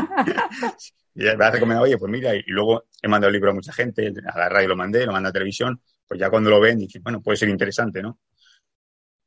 Y 1.17 1.23
me 1.23 1.45
ha 1.45 1.49
recomendado, 1.49 1.85
oye, 1.85 1.97
pues 1.97 2.11
mira, 2.11 2.35
y 2.35 2.43
luego 2.47 2.83
he 3.01 3.07
mandado 3.07 3.29
el 3.29 3.35
libro 3.35 3.51
a 3.51 3.53
mucha 3.53 3.71
gente, 3.71 4.11
a 4.33 4.37
la 4.37 4.49
radio 4.49 4.67
lo 4.67 4.75
mandé, 4.75 5.05
lo 5.05 5.13
mandé 5.13 5.29
a 5.29 5.31
televisión, 5.31 5.79
pues 6.05 6.19
ya 6.19 6.29
cuando 6.29 6.49
lo 6.49 6.59
ven, 6.59 6.77
dicen, 6.77 7.01
bueno, 7.01 7.21
puede 7.21 7.37
ser 7.37 7.47
interesante, 7.47 8.01
¿no? 8.01 8.19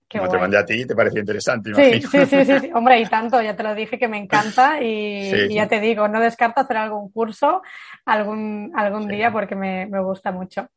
Como 0.06 0.28
te 0.28 0.36
mandé 0.36 0.58
a 0.58 0.66
ti, 0.66 0.84
te 0.84 0.94
pareció 0.94 1.20
interesante. 1.20 1.74
Sí, 1.74 2.02
sí, 2.02 2.26
sí, 2.26 2.44
sí, 2.44 2.70
hombre, 2.74 3.00
y 3.00 3.06
tanto, 3.06 3.40
ya 3.40 3.56
te 3.56 3.62
lo 3.62 3.74
dije 3.74 3.98
que 3.98 4.06
me 4.06 4.18
encanta 4.18 4.82
y, 4.82 5.48
ya 5.54 5.66
te 5.66 5.80
digo, 5.80 6.08
no 6.08 6.20
descarto 6.20 6.60
hacer 6.60 6.76
algún 6.76 7.10
curso 7.10 7.62
algún, 8.04 8.70
algún 8.74 9.08
día 9.08 9.32
porque 9.32 9.54
me, 9.54 9.86
me 9.86 10.02
gusta 10.02 10.30
mucho. 10.30 10.68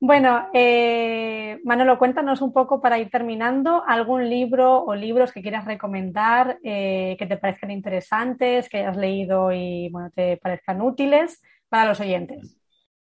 Bueno, 0.00 0.48
eh, 0.54 1.58
Manolo, 1.64 1.98
cuéntanos 1.98 2.40
un 2.40 2.52
poco 2.52 2.80
para 2.80 3.00
ir 3.00 3.10
terminando 3.10 3.82
algún 3.84 4.28
libro 4.30 4.84
o 4.84 4.94
libros 4.94 5.32
que 5.32 5.42
quieras 5.42 5.64
recomendar 5.64 6.58
eh, 6.62 7.16
que 7.18 7.26
te 7.26 7.36
parezcan 7.36 7.72
interesantes, 7.72 8.68
que 8.68 8.78
hayas 8.78 8.96
leído 8.96 9.50
y 9.50 9.88
bueno, 9.90 10.12
te 10.14 10.36
parezcan 10.36 10.80
útiles 10.82 11.42
para 11.68 11.88
los 11.88 11.98
oyentes. 11.98 12.56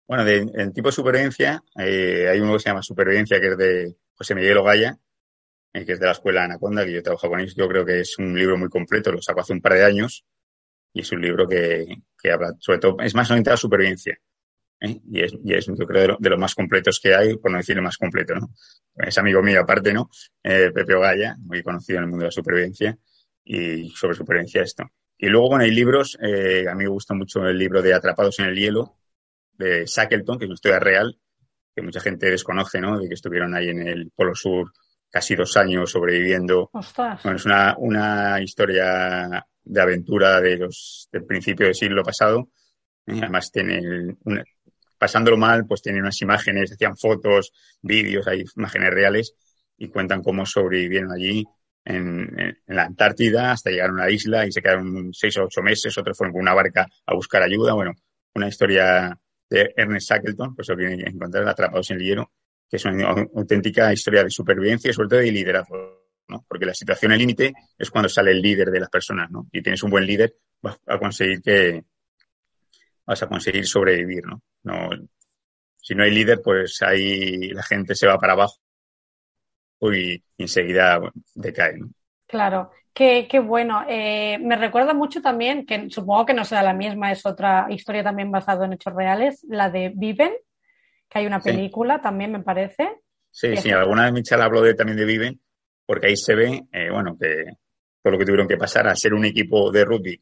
Bueno, 0.08 0.24
de, 0.24 0.50
en 0.54 0.72
tipo 0.72 0.90
supervivencia, 0.90 1.62
eh, 1.78 2.28
hay 2.30 2.40
uno 2.40 2.54
que 2.54 2.60
se 2.60 2.70
llama 2.70 2.82
Supervivencia, 2.82 3.40
que 3.40 3.48
es 3.48 3.58
de 3.58 3.96
José 4.14 4.34
Miguel 4.34 4.56
Ogaya, 4.56 4.96
eh, 5.74 5.84
que 5.84 5.92
es 5.92 6.00
de 6.00 6.06
la 6.06 6.12
escuela 6.12 6.44
Anaconda, 6.44 6.84
que 6.84 6.92
yo 6.92 7.02
trabajo 7.02 7.28
con 7.28 7.40
ellos. 7.40 7.56
Yo 7.56 7.68
creo 7.68 7.84
que 7.84 8.00
es 8.00 8.18
un 8.18 8.34
libro 8.38 8.56
muy 8.56 8.70
completo, 8.70 9.12
lo 9.12 9.20
saco 9.20 9.40
hace 9.40 9.52
un 9.52 9.60
par 9.60 9.74
de 9.74 9.84
años, 9.84 10.24
y 10.94 11.00
es 11.00 11.12
un 11.12 11.20
libro 11.20 11.46
que, 11.46 11.84
que 12.18 12.32
habla, 12.32 12.54
sobre 12.58 12.78
todo, 12.78 12.96
es 13.00 13.14
más 13.14 13.30
orientado 13.30 13.54
a 13.54 13.58
supervivencia. 13.58 14.18
¿Eh? 14.80 15.00
y, 15.10 15.22
es, 15.22 15.34
y 15.44 15.54
es, 15.54 15.66
yo 15.66 15.86
creo, 15.86 16.16
de, 16.18 16.30
los 16.30 16.38
más 16.38 16.54
completos 16.54 17.00
que 17.00 17.14
hay, 17.14 17.36
por 17.36 17.50
no 17.50 17.58
decir 17.58 17.76
el 17.76 17.82
más 17.82 17.96
completo, 17.96 18.34
¿no? 18.34 18.50
Es 18.94 19.18
amigo 19.18 19.42
mío 19.42 19.60
aparte, 19.60 19.92
¿no? 19.92 20.10
Eh, 20.42 20.70
Pepe 20.74 20.94
Ogaya, 20.94 21.36
muy 21.40 21.62
conocido 21.62 21.98
en 21.98 22.04
el 22.04 22.10
mundo 22.10 22.22
de 22.22 22.28
la 22.28 22.32
supervivencia, 22.32 22.96
y 23.44 23.90
sobre 23.90 24.16
supervivencia 24.16 24.62
esto. 24.62 24.84
Y 25.18 25.28
luego, 25.28 25.48
bueno, 25.50 25.64
hay 25.64 25.70
libros, 25.70 26.18
eh, 26.20 26.66
a 26.68 26.74
mí 26.74 26.84
me 26.84 26.90
gusta 26.90 27.14
mucho 27.14 27.46
el 27.46 27.56
libro 27.56 27.80
de 27.80 27.94
Atrapados 27.94 28.38
en 28.40 28.46
el 28.46 28.56
hielo, 28.56 28.96
de 29.52 29.84
Shackleton, 29.86 30.38
que 30.38 30.44
es 30.44 30.48
una 30.48 30.54
historia 30.54 30.78
real, 30.80 31.18
que 31.74 31.82
mucha 31.82 32.00
gente 32.00 32.30
desconoce, 32.30 32.80
¿no? 32.80 32.98
De 32.98 33.08
que 33.08 33.14
estuvieron 33.14 33.54
ahí 33.54 33.68
en 33.68 33.86
el 33.86 34.10
Polo 34.14 34.34
Sur 34.34 34.72
casi 35.10 35.34
dos 35.34 35.56
años 35.56 35.90
sobreviviendo. 35.90 36.70
Bueno, 37.22 37.36
es 37.36 37.46
una, 37.46 37.74
una 37.78 38.42
historia 38.42 39.46
de 39.64 39.80
aventura 39.80 40.40
de 40.40 40.56
los, 40.56 41.08
del 41.10 41.24
principio 41.24 41.66
del 41.66 41.74
siglo 41.74 42.02
pasado. 42.02 42.50
Además 43.06 43.50
tiene 43.52 44.16
una, 44.24 44.44
pasándolo 45.06 45.36
mal, 45.36 45.66
pues 45.68 45.82
tienen 45.82 46.02
unas 46.02 46.20
imágenes, 46.20 46.72
hacían 46.72 46.96
fotos, 46.96 47.52
vídeos, 47.80 48.26
hay 48.26 48.42
imágenes 48.56 48.90
reales 48.90 49.34
y 49.78 49.86
cuentan 49.88 50.20
cómo 50.20 50.44
sobrevivieron 50.44 51.12
allí 51.12 51.44
en, 51.84 52.58
la 52.66 52.86
Antártida 52.86 53.52
hasta 53.52 53.70
llegar 53.70 53.90
a 53.90 53.92
una 53.92 54.10
isla 54.10 54.44
y 54.44 54.50
se 54.50 54.60
quedaron 54.60 55.14
seis 55.14 55.38
o 55.38 55.44
ocho 55.44 55.62
meses, 55.62 55.96
otros 55.96 56.18
fueron 56.18 56.32
con 56.32 56.42
una 56.42 56.54
barca 56.54 56.88
a 57.06 57.14
buscar 57.14 57.40
ayuda. 57.40 57.74
Bueno, 57.74 57.92
una 58.34 58.48
historia 58.48 59.16
de 59.48 59.72
Ernest 59.76 60.10
Shackleton, 60.10 60.56
pues 60.56 60.68
lo 60.70 60.76
que 60.76 60.86
encontrar 60.86 61.48
atrapados 61.48 61.88
en 61.92 61.98
el 61.98 62.02
hielo, 62.02 62.32
que 62.68 62.78
es 62.78 62.84
una 62.84 63.08
auténtica 63.08 63.92
historia 63.92 64.24
de 64.24 64.30
supervivencia 64.30 64.90
y 64.90 64.92
sobre 64.92 65.08
todo 65.08 65.20
de 65.20 65.30
liderazgo, 65.30 65.76
¿no? 66.26 66.44
Porque 66.48 66.66
la 66.66 66.74
situación 66.74 67.12
al 67.12 67.18
límite 67.18 67.52
es 67.78 67.92
cuando 67.92 68.08
sale 68.08 68.32
el 68.32 68.42
líder 68.42 68.72
de 68.72 68.80
las 68.80 68.90
personas, 68.90 69.30
¿no? 69.30 69.46
Y 69.52 69.62
tienes 69.62 69.84
un 69.84 69.90
buen 69.92 70.04
líder, 70.04 70.34
vas 70.60 70.80
a 70.84 70.98
conseguir 70.98 71.40
que, 71.42 71.84
vas 73.06 73.22
a 73.22 73.28
conseguir 73.28 73.66
sobrevivir, 73.66 74.24
¿no? 74.26 74.42
no 74.64 74.90
si 75.86 75.94
no 75.94 76.02
hay 76.02 76.10
líder, 76.10 76.42
pues 76.42 76.82
ahí 76.82 77.48
la 77.50 77.62
gente 77.62 77.94
se 77.94 78.08
va 78.08 78.18
para 78.18 78.32
abajo 78.32 78.56
y 79.82 80.20
enseguida 80.36 81.00
decae, 81.34 81.78
¿no? 81.78 81.90
Claro, 82.26 82.72
qué, 82.92 83.28
qué 83.30 83.38
bueno. 83.38 83.84
Eh, 83.88 84.36
me 84.40 84.56
recuerda 84.56 84.94
mucho 84.94 85.22
también, 85.22 85.64
que 85.64 85.88
supongo 85.90 86.26
que 86.26 86.34
no 86.34 86.44
será 86.44 86.64
la 86.64 86.72
misma, 86.72 87.12
es 87.12 87.24
otra 87.24 87.66
historia 87.70 88.02
también 88.02 88.32
basada 88.32 88.66
en 88.66 88.72
hechos 88.72 88.94
reales, 88.94 89.46
la 89.48 89.70
de 89.70 89.92
Viven, 89.94 90.32
que 91.08 91.18
hay 91.20 91.26
una 91.26 91.38
película 91.38 92.00
también, 92.00 92.32
me 92.32 92.42
parece. 92.42 93.02
Sí, 93.30 93.56
sí, 93.56 93.70
alguna 93.70 94.04
vez 94.04 94.12
Michelle 94.12 94.42
habló 94.42 94.62
de, 94.62 94.74
también 94.74 94.98
de 94.98 95.04
Viven, 95.04 95.40
porque 95.86 96.08
ahí 96.08 96.16
se 96.16 96.34
ve, 96.34 96.66
eh, 96.72 96.90
bueno, 96.90 97.16
que 97.16 97.44
todo 98.02 98.12
lo 98.12 98.18
que 98.18 98.24
tuvieron 98.24 98.48
que 98.48 98.56
pasar 98.56 98.88
a 98.88 98.96
ser 98.96 99.14
un 99.14 99.24
equipo 99.24 99.70
de 99.70 99.84
rugby 99.84 100.20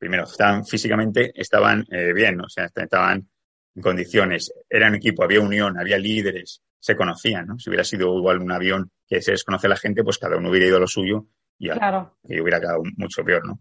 primero, 0.00 0.24
estaban 0.24 0.64
físicamente, 0.64 1.30
estaban 1.34 1.84
eh, 1.90 2.14
bien, 2.14 2.40
o 2.40 2.48
sea, 2.48 2.64
estaban 2.74 3.28
en 3.74 3.82
condiciones, 3.82 4.50
eran 4.68 4.94
equipo, 4.94 5.22
había 5.22 5.42
unión, 5.42 5.78
había 5.78 5.98
líderes, 5.98 6.62
se 6.78 6.96
conocían, 6.96 7.46
¿no? 7.46 7.58
Si 7.58 7.68
hubiera 7.68 7.84
sido 7.84 8.16
igual 8.16 8.38
un 8.38 8.50
avión 8.50 8.90
que 9.06 9.20
se 9.20 9.32
desconoce 9.32 9.66
a 9.66 9.70
la 9.70 9.76
gente, 9.76 10.02
pues 10.02 10.16
cada 10.16 10.38
uno 10.38 10.48
hubiera 10.48 10.66
ido 10.66 10.78
a 10.78 10.80
lo 10.80 10.86
suyo 10.86 11.26
y, 11.58 11.68
claro. 11.68 12.16
hubiera 12.24 12.58
quedado 12.58 12.82
mucho 12.96 13.22
peor, 13.22 13.46
¿no? 13.46 13.60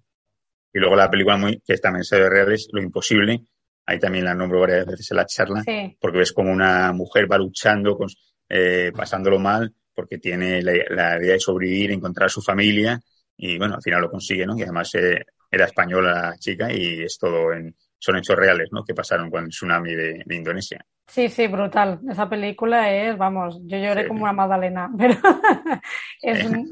Y 0.74 0.80
luego 0.80 0.96
la 0.96 1.12
película, 1.12 1.36
muy, 1.36 1.60
que 1.60 1.76
también 1.78 2.06
se 2.06 2.18
ve 2.18 2.30
real, 2.30 2.54
es 2.54 2.70
Lo 2.72 2.82
Imposible. 2.82 3.42
Ahí 3.86 4.00
también 4.00 4.24
la 4.24 4.34
nombro 4.34 4.62
varias 4.62 4.86
veces 4.86 5.12
en 5.12 5.18
la 5.18 5.26
charla, 5.26 5.64
porque 6.00 6.20
ves 6.20 6.32
como 6.32 6.52
una 6.52 6.94
mujer 6.94 7.30
va 7.30 7.38
luchando, 7.38 7.98
con, 7.98 8.08
eh, 8.48 8.94
pasándolo 8.96 9.40
mal, 9.40 9.74
porque 9.94 10.20
tiene 10.20 10.62
la, 10.62 10.74
la, 10.90 11.18
idea 11.18 11.34
de 11.34 11.40
sobrevivir, 11.40 11.92
encontrar 11.92 12.28
a 12.28 12.30
su 12.30 12.42
familia 12.42 13.00
y 13.36 13.58
bueno, 13.58 13.76
al 13.76 13.82
final 13.82 14.02
lo 14.02 14.12
consigue, 14.12 14.46
¿no? 14.46 14.58
Y 14.58 14.64
además 14.64 14.94
eh, 14.96 15.26
era 15.52 15.66
española 15.66 16.14
la 16.14 16.38
chica 16.38 16.72
y 16.72 17.04
es 17.04 17.18
todo 17.18 17.54
en, 17.54 17.76
son 18.00 18.18
hechos 18.18 18.36
reales, 18.36 18.70
¿no? 18.72 18.84
Que 18.84 18.94
pasaron 18.94 19.30
con 19.30 19.44
el 19.44 19.50
tsunami 19.50 19.94
de, 19.94 20.24
Indonesia. 20.30 20.84
Sí, 21.08 21.28
sí, 21.28 21.48
brutal. 21.48 22.00
Esa 22.10 22.30
película 22.30 22.92
es, 22.92 23.18
vamos, 23.18 23.60
yo 23.64 23.78
lloré 23.78 24.08
como 24.08 24.24
una 24.24 24.34
magdalena, 24.34 24.90
pero 24.98 25.16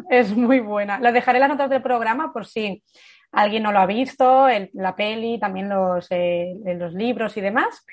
es, 0.10 0.36
muy 0.36 0.60
buena. 0.60 1.00
La 1.00 1.12
dejaré 1.12 1.40
las 1.40 1.50
notas 1.50 1.70
del 1.70 1.82
programa 1.82 2.32
por 2.32 2.46
si 2.46 2.82
alguien 3.32 3.64
no 3.64 3.72
lo 3.72 3.80
ha 3.80 3.86
visto, 3.86 4.48
la 4.74 4.96
peli, 4.96 5.38
también 5.40 5.68
los, 5.68 6.08
eh, 6.12 6.56
los 6.78 6.94
libros 6.94 7.36
y 7.36 7.42
demás. 7.42 7.84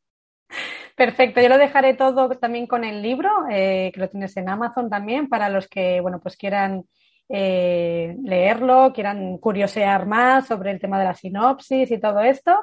Perfecto, 0.96 1.42
yo 1.42 1.50
lo 1.50 1.58
dejaré 1.58 1.94
todo 1.94 2.30
también 2.30 2.68
con 2.68 2.86
el 2.86 3.02
libro, 3.02 3.30
eh, 3.52 3.92
que 3.94 4.00
lo 4.00 4.10
tienes 4.10 4.36
en 4.38 4.48
Amazon 4.48 4.90
también, 4.90 5.28
para 5.28 5.50
los 5.50 5.68
que, 5.68 6.00
bueno, 6.00 6.22
pues 6.22 6.38
quieran 6.38 6.86
eh, 7.28 8.16
leerlo, 8.24 8.94
quieran 8.94 9.38
curiosear 9.40 10.06
más 10.06 10.48
sobre 10.48 10.72
el 10.72 10.80
tema 10.80 10.98
de 10.98 11.06
la 11.06 11.14
sinopsis 11.14 11.92
y 11.92 12.00
todo 12.00 12.22
esto. 12.22 12.58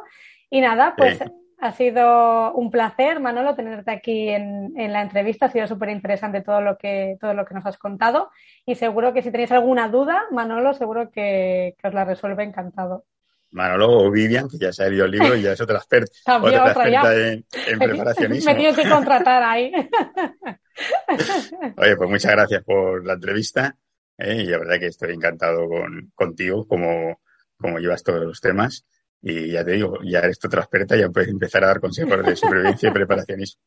Y 0.48 0.62
nada, 0.62 0.94
pues 0.96 1.22
ha 1.60 1.72
sido 1.72 2.54
un 2.54 2.70
placer, 2.70 3.20
Manolo, 3.20 3.54
tenerte 3.54 3.90
aquí 3.90 4.30
en, 4.30 4.72
la 4.76 5.02
entrevista. 5.02 5.46
Ha 5.46 5.50
sido 5.50 5.66
súper 5.66 5.90
interesante 5.90 6.40
todo 6.40 6.62
lo 6.62 6.78
que 6.78 7.18
todo 7.20 7.34
lo 7.34 7.44
que 7.44 7.54
nos 7.54 7.66
has 7.66 7.76
contado. 7.76 8.30
Y 8.64 8.76
seguro 8.76 9.12
que 9.12 9.22
si 9.22 9.30
tenéis 9.30 9.52
alguna 9.52 9.88
duda, 9.88 10.24
Manolo, 10.30 10.72
seguro 10.72 11.10
que 11.10 11.76
os 11.84 11.92
la 11.92 12.06
resuelve 12.06 12.44
encantado. 12.44 13.04
Manolo 13.52 13.90
o 13.90 14.10
Vivian, 14.10 14.48
que 14.48 14.58
ya 14.58 14.72
se 14.72 14.82
ha 14.82 14.88
leído 14.88 15.04
el 15.04 15.10
libro 15.10 15.36
y 15.36 15.42
ya 15.42 15.52
es 15.52 15.60
otra 15.60 15.76
experta, 15.76 16.10
otra 16.40 17.14
en, 17.14 17.44
preparacionismo. 17.78 18.50
Me 18.50 18.56
tienes 18.56 18.76
que 18.76 18.88
contratar 18.88 19.42
ahí. 19.42 19.72
Oye, 21.76 21.96
pues 21.96 22.10
muchas 22.10 22.32
gracias 22.32 22.64
por 22.64 23.04
la 23.04 23.14
entrevista 23.14 23.76
¿eh? 24.18 24.42
y 24.42 24.46
la 24.46 24.58
verdad 24.58 24.78
que 24.78 24.86
estoy 24.86 25.12
encantado 25.12 25.68
con, 25.68 26.12
contigo, 26.14 26.66
como, 26.66 27.20
como 27.58 27.78
llevas 27.78 28.02
todos 28.02 28.22
los 28.22 28.40
temas. 28.40 28.86
Y 29.20 29.52
ya 29.52 29.64
te 29.64 29.72
digo, 29.72 29.98
ya 30.02 30.18
eres 30.18 30.44
otra 30.44 30.62
experta, 30.62 30.96
ya 30.96 31.08
puedes 31.08 31.28
empezar 31.28 31.62
a 31.62 31.68
dar 31.68 31.80
consejos 31.80 32.24
de 32.24 32.34
supervivencia 32.34 32.88
y 32.88 32.92
preparacionismo. 32.92 33.60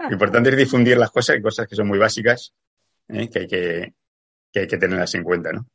Lo 0.00 0.12
importante 0.12 0.50
es 0.50 0.56
difundir 0.56 0.98
las 0.98 1.10
cosas, 1.10 1.38
cosas 1.42 1.66
que 1.66 1.76
son 1.76 1.88
muy 1.88 1.98
básicas, 1.98 2.52
¿eh? 3.08 3.30
que, 3.30 3.38
hay 3.38 3.46
que, 3.46 3.94
que 4.52 4.60
hay 4.60 4.66
que 4.66 4.76
tenerlas 4.76 5.14
en 5.14 5.22
cuenta, 5.22 5.52
¿no? 5.52 5.66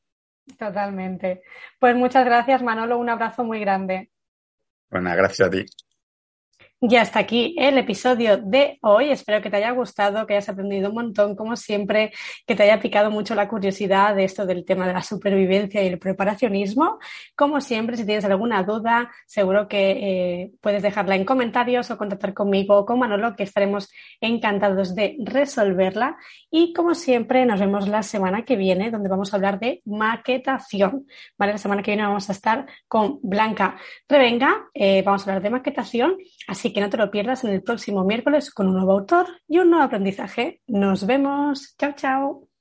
Totalmente. 0.58 1.44
Pues 1.80 1.96
muchas 1.96 2.26
gracias, 2.26 2.62
Manolo. 2.64 2.98
Un 2.98 3.10
abrazo 3.10 3.44
muy 3.44 3.60
grande. 3.60 4.10
Bueno, 4.90 5.14
gracias 5.16 5.48
a 5.48 5.52
ti. 5.52 5.66
Y 6.86 6.98
hasta 6.98 7.19
aquí 7.19 7.56
el 7.58 7.78
episodio 7.78 8.36
de 8.36 8.78
hoy. 8.82 9.10
Espero 9.10 9.41
que 9.41 9.50
te 9.50 9.56
haya 9.56 9.72
gustado, 9.72 10.28
que 10.28 10.34
hayas 10.34 10.50
aprendido 10.50 10.89
un 10.89 10.96
montón, 10.96 11.34
como 11.34 11.56
siempre, 11.56 12.12
que 12.46 12.56
te 12.56 12.63
haya 12.63 12.82
picado 12.82 13.10
mucho 13.10 13.36
la 13.36 13.48
curiosidad 13.48 14.13
de 14.13 14.26
esto 14.26 14.46
del 14.46 14.65
tema 14.65 14.86
de 14.86 14.91
la 14.91 15.02
supervivencia 15.02 15.82
y 15.82 15.88
el 15.88 15.98
preparacionismo. 15.98 17.00
Como 17.38 17.62
siempre, 17.62 17.96
si 17.96 18.06
tienes 18.06 18.26
alguna 18.26 18.63
duda, 18.63 19.10
seguro 19.26 19.69
que 19.69 19.91
eh, 19.91 20.52
puedes 20.60 20.84
dejarla 20.84 21.15
en 21.15 21.24
comentarios 21.24 21.89
o 21.89 21.98
contactar 21.98 22.34
conmigo 22.34 22.76
o 22.78 22.86
con 22.86 23.00
Manolo, 23.00 23.34
que 23.34 23.43
estaremos 23.43 23.89
encantados 24.19 24.93
de 24.93 25.15
resolverla. 25.24 26.17
Y 26.52 26.74
como 26.74 26.96
siempre, 26.96 27.46
nos 27.46 27.62
vemos 27.62 27.88
la 27.88 28.04
semana 28.04 28.43
que 28.43 28.58
viene, 28.58 28.91
donde 28.91 29.08
vamos 29.08 29.32
a 29.32 29.38
hablar 29.38 29.58
de 29.58 29.82
maquetación. 29.86 31.08
¿Vale? 31.38 31.54
La 31.54 31.58
semana 31.60 31.82
que 31.82 31.91
viene 31.91 32.06
vamos 32.06 32.28
a 32.30 32.34
estar 32.34 32.65
con 32.89 33.22
Blanca 33.24 33.78
Revenga, 34.10 34.65
eh, 34.74 35.02
vamos 35.02 35.22
a 35.22 35.32
hablar 35.32 35.43
de 35.43 35.50
maquetación. 35.50 36.17
Que 36.74 36.82
no 36.82 36.90
te 36.90 36.98
lo 36.98 37.12
pierdas 37.12 37.44
en 37.44 37.52
el 37.52 37.64
próximo 37.64 38.04
miércoles 38.04 38.52
con 38.52 38.68
un 38.68 38.76
nuevo 38.76 38.94
autor 38.94 39.28
y 39.48 39.60
un 39.60 39.70
nuevo 39.70 39.86
aprendizaje. 39.86 40.62
Nos 40.68 41.06
vemos. 41.06 41.76
Chao, 41.78 41.94
chao. 41.96 42.53